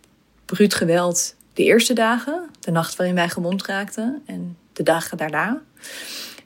bruut 0.45 0.75
geweld 0.75 1.35
de 1.53 1.65
eerste 1.65 1.93
dagen, 1.93 2.51
de 2.61 2.71
nacht 2.71 2.97
waarin 2.97 3.15
wij 3.15 3.29
gewond 3.29 3.67
raakten 3.67 4.23
en 4.27 4.57
de 4.73 4.83
dagen 4.83 5.17
daarna. 5.17 5.61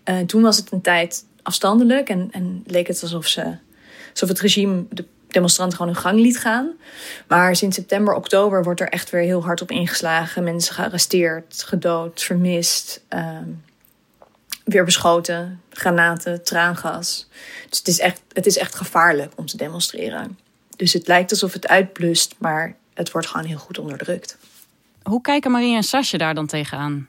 Eh, 0.05 0.19
toen 0.19 0.43
was 0.43 0.57
het 0.57 0.73
een 0.73 0.81
tijd 0.81 1.25
afstandelijk 1.43 2.09
en, 2.09 2.29
en 2.31 2.63
leek 2.67 2.87
het 2.87 3.03
alsof, 3.03 3.27
ze, 3.27 3.57
alsof 4.11 4.29
het 4.29 4.41
regime 4.41 4.85
de 4.91 5.05
demonstranten 5.33 5.77
gewoon 5.77 5.93
hun 5.93 6.03
gang 6.03 6.21
liet 6.21 6.39
gaan. 6.39 6.73
Maar 7.29 7.57
sinds 7.57 7.77
september, 7.77 8.15
oktober 8.15 8.63
wordt 8.63 8.81
er 8.81 8.89
echt 8.89 9.11
weer 9.11 9.23
heel 9.23 9.45
hard 9.45 9.63
op 9.63 9.71
ingeslagen. 9.71 10.45
Mensen 10.45 10.75
gearresteerd, 10.75 11.63
gedood, 11.63 12.23
vermist. 12.23 13.05
Ehm, 13.09 13.49
weer 14.65 14.85
beschoten. 14.85 15.61
Granaten, 15.71 16.45
traangas. 16.45 17.29
Dus 17.69 17.79
het 17.79 17.89
is, 17.89 17.99
echt, 17.99 18.21
het 18.33 18.47
is 18.47 18.59
echt 18.59 18.75
gevaarlijk 18.75 19.33
om 19.37 19.47
te 19.47 19.57
demonstreren. 19.57 20.39
Dus 20.77 20.93
het 20.93 21.07
lijkt 21.07 21.31
alsof 21.31 21.53
het 21.53 21.69
uitblust, 21.69 22.35
maar 22.39 22.77
het 22.95 23.11
wordt 23.11 23.27
gewoon 23.27 23.47
heel 23.47 23.59
goed 23.59 23.79
onderdrukt. 23.79 24.39
Hoe 25.03 25.21
kijken 25.21 25.51
Maria 25.51 25.77
en 25.77 25.83
Sasje 25.83 26.19
daar 26.19 26.35
dan 26.35 26.47
tegenaan? 26.47 27.09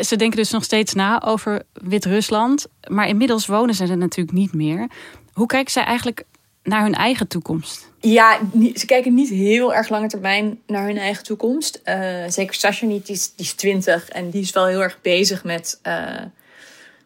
Ze 0.00 0.16
denken 0.16 0.36
dus 0.36 0.50
nog 0.50 0.64
steeds 0.64 0.92
na 0.92 1.22
over 1.22 1.62
Wit-Rusland, 1.72 2.66
maar 2.88 3.08
inmiddels 3.08 3.46
wonen 3.46 3.74
ze 3.74 3.86
er 3.86 3.96
natuurlijk 3.96 4.36
niet 4.36 4.52
meer. 4.52 4.88
Hoe 5.32 5.46
kijken 5.46 5.72
zij 5.72 5.84
eigenlijk 5.84 6.24
naar 6.62 6.82
hun 6.82 6.94
eigen 6.94 7.28
toekomst? 7.28 7.92
Ja, 8.00 8.38
ze 8.74 8.86
kijken 8.86 9.14
niet 9.14 9.28
heel 9.28 9.74
erg 9.74 9.88
lange 9.88 10.08
termijn 10.08 10.60
naar 10.66 10.86
hun 10.86 10.98
eigen 10.98 11.24
toekomst. 11.24 11.80
Uh, 11.84 12.24
zeker 12.28 12.54
Sasha 12.54 12.86
niet, 12.86 13.06
die 13.06 13.14
is, 13.14 13.34
die 13.34 13.46
is 13.46 13.52
20 13.52 14.08
en 14.08 14.30
die 14.30 14.42
is 14.42 14.50
wel 14.50 14.66
heel 14.66 14.82
erg 14.82 14.98
bezig 15.02 15.44
met, 15.44 15.80
uh, 15.86 16.20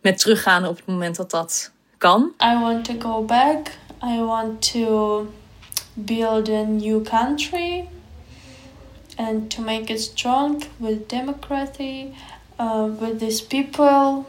met 0.00 0.18
teruggaan 0.18 0.66
op 0.66 0.76
het 0.76 0.86
moment 0.86 1.16
dat 1.16 1.30
dat 1.30 1.70
kan. 1.98 2.32
I 2.44 2.58
want 2.60 2.84
to 2.84 2.94
go 2.98 3.22
back. 3.22 3.70
I 4.04 4.20
want 4.20 4.72
to 4.72 5.26
build 5.94 6.48
a 6.48 6.62
new 6.62 7.02
country 7.02 7.88
and 9.16 9.50
to 9.50 9.62
make 9.62 9.92
it 9.92 10.00
strong 10.00 10.62
with 10.76 11.08
democracy, 11.08 12.12
uh, 12.60 12.84
with 13.00 13.18
these 13.18 13.46
people. 13.46 14.24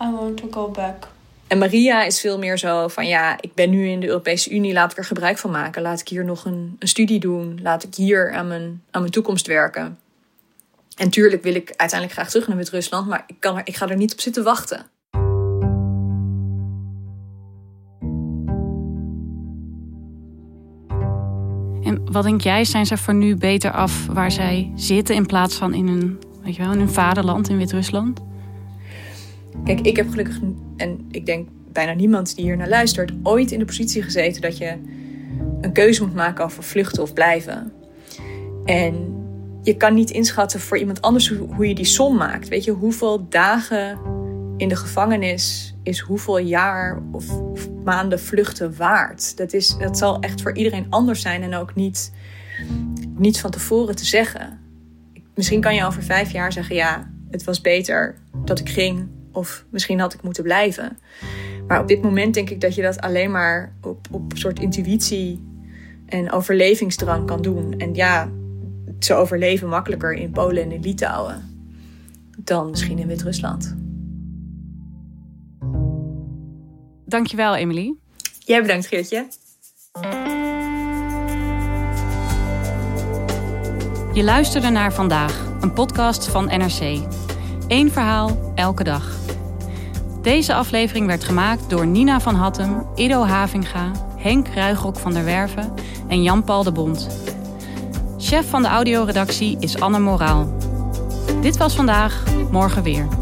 I 0.00 0.10
want 0.10 0.36
to 0.36 0.48
go 0.50 0.70
back. 0.70 1.08
En 1.46 1.58
Maria 1.58 2.02
is 2.02 2.20
veel 2.20 2.38
meer 2.38 2.58
zo 2.58 2.88
van 2.88 3.06
ja, 3.06 3.36
ik 3.40 3.54
ben 3.54 3.70
nu 3.70 3.88
in 3.88 4.00
de 4.00 4.06
Europese 4.06 4.50
Unie, 4.50 4.72
laat 4.72 4.92
ik 4.92 4.98
er 4.98 5.04
gebruik 5.04 5.38
van 5.38 5.50
maken. 5.50 5.82
Laat 5.82 6.00
ik 6.00 6.08
hier 6.08 6.24
nog 6.24 6.44
een, 6.44 6.76
een 6.78 6.88
studie 6.88 7.20
doen. 7.20 7.58
Laat 7.62 7.82
ik 7.82 7.94
hier 7.94 8.32
aan 8.32 8.48
mijn, 8.48 8.82
aan 8.90 9.00
mijn 9.00 9.12
toekomst 9.12 9.46
werken. 9.46 9.98
En 10.96 11.10
tuurlijk 11.10 11.42
wil 11.42 11.54
ik 11.54 11.72
uiteindelijk 11.76 12.18
graag 12.18 12.30
terug 12.30 12.48
naar 12.48 12.56
Wit-Rusland, 12.56 13.06
maar 13.08 13.24
ik, 13.26 13.36
kan 13.38 13.56
er, 13.56 13.62
ik 13.64 13.76
ga 13.76 13.88
er 13.88 13.96
niet 13.96 14.12
op 14.12 14.20
zitten 14.20 14.44
wachten. 14.44 14.86
En 21.82 22.12
wat 22.12 22.24
denk 22.24 22.40
jij, 22.40 22.64
zijn 22.64 22.86
ze 22.86 22.96
voor 22.96 23.14
nu 23.14 23.36
beter 23.36 23.72
af 23.72 24.06
waar 24.06 24.30
zij 24.30 24.72
zitten 24.76 25.14
in 25.14 25.26
plaats 25.26 25.54
van 25.54 25.74
in 25.74 25.88
hun, 25.88 26.18
weet 26.44 26.56
je 26.56 26.62
wel, 26.62 26.72
in 26.72 26.78
hun 26.78 26.88
vaderland 26.88 27.48
in 27.48 27.56
Wit-Rusland? 27.56 28.20
Kijk, 29.64 29.80
ik 29.80 29.96
heb 29.96 30.10
gelukkig, 30.10 30.40
en 30.76 31.06
ik 31.10 31.26
denk 31.26 31.48
bijna 31.72 31.92
niemand 31.92 32.36
die 32.36 32.44
hier 32.44 32.56
naar 32.56 32.68
luistert, 32.68 33.12
ooit 33.22 33.50
in 33.50 33.58
de 33.58 33.64
positie 33.64 34.02
gezeten 34.02 34.42
dat 34.42 34.58
je 34.58 34.76
een 35.60 35.72
keuze 35.72 36.02
moet 36.02 36.14
maken 36.14 36.44
over 36.44 36.62
vluchten 36.62 37.02
of 37.02 37.12
blijven. 37.12 37.72
En 38.64 39.24
je 39.62 39.76
kan 39.76 39.94
niet 39.94 40.10
inschatten 40.10 40.60
voor 40.60 40.78
iemand 40.78 41.02
anders 41.02 41.28
hoe 41.28 41.68
je 41.68 41.74
die 41.74 41.84
som 41.84 42.16
maakt. 42.16 42.48
Weet 42.48 42.64
je, 42.64 42.70
hoeveel 42.70 43.26
dagen 43.28 43.98
in 44.56 44.68
de 44.68 44.76
gevangenis 44.76 45.74
is 45.82 45.98
hoeveel 45.98 46.38
jaar 46.38 47.02
of, 47.12 47.40
maanden 47.84 48.20
vluchten 48.20 48.76
waard. 48.76 49.36
Dat, 49.36 49.52
is, 49.52 49.76
dat 49.78 49.98
zal 49.98 50.20
echt 50.20 50.42
voor 50.42 50.56
iedereen 50.56 50.86
anders 50.88 51.20
zijn 51.20 51.42
en 51.42 51.54
ook 51.54 51.74
niet, 51.74 52.12
niet 53.16 53.40
van 53.40 53.50
tevoren 53.50 53.96
te 53.96 54.04
zeggen. 54.04 54.61
Misschien 55.34 55.60
kan 55.60 55.74
je 55.74 55.84
over 55.84 56.02
vijf 56.02 56.32
jaar 56.32 56.52
zeggen: 56.52 56.74
ja, 56.74 57.10
het 57.30 57.44
was 57.44 57.60
beter 57.60 58.18
dat 58.44 58.58
ik 58.58 58.68
ging 58.68 59.08
of 59.32 59.64
misschien 59.70 60.00
had 60.00 60.14
ik 60.14 60.22
moeten 60.22 60.42
blijven. 60.42 60.98
Maar 61.66 61.80
op 61.80 61.88
dit 61.88 62.02
moment 62.02 62.34
denk 62.34 62.50
ik 62.50 62.60
dat 62.60 62.74
je 62.74 62.82
dat 62.82 63.00
alleen 63.00 63.30
maar 63.30 63.74
op, 63.80 64.06
op 64.10 64.32
een 64.32 64.38
soort 64.38 64.60
intuïtie 64.60 65.42
en 66.06 66.30
overlevingsdrang 66.30 67.26
kan 67.26 67.42
doen. 67.42 67.78
En 67.78 67.94
ja, 67.94 68.30
ze 68.98 69.14
overleven 69.14 69.68
makkelijker 69.68 70.12
in 70.12 70.30
Polen 70.30 70.62
en 70.62 70.72
in 70.72 70.80
Litouwen 70.80 71.50
dan 72.38 72.70
misschien 72.70 72.98
in 72.98 73.06
Wit-Rusland. 73.06 73.76
Dankjewel, 77.06 77.54
Emily. 77.54 77.94
Jij 78.38 78.60
bedankt, 78.60 78.86
Geertje. 78.86 79.28
Je 84.12 84.24
luisterde 84.24 84.68
naar 84.68 84.92
vandaag, 84.92 85.44
een 85.60 85.72
podcast 85.72 86.28
van 86.28 86.44
NRC. 86.44 86.98
Eén 87.68 87.92
verhaal, 87.92 88.52
elke 88.54 88.84
dag. 88.84 89.16
Deze 90.22 90.54
aflevering 90.54 91.06
werd 91.06 91.24
gemaakt 91.24 91.70
door 91.70 91.86
Nina 91.86 92.20
van 92.20 92.34
Hattem, 92.34 92.86
Ido 92.94 93.22
Havinga, 93.24 93.90
Henk 94.16 94.48
Ruigrok 94.48 94.98
van 94.98 95.12
der 95.12 95.24
Werven 95.24 95.72
en 96.08 96.22
Jan-Paul 96.22 96.62
de 96.62 96.72
Bond. 96.72 97.08
Chef 98.18 98.50
van 98.50 98.62
de 98.62 98.68
audioredactie 98.68 99.56
is 99.60 99.80
Anne 99.80 99.98
Moraal. 99.98 100.56
Dit 101.40 101.56
was 101.56 101.74
vandaag, 101.74 102.24
morgen 102.50 102.82
weer. 102.82 103.21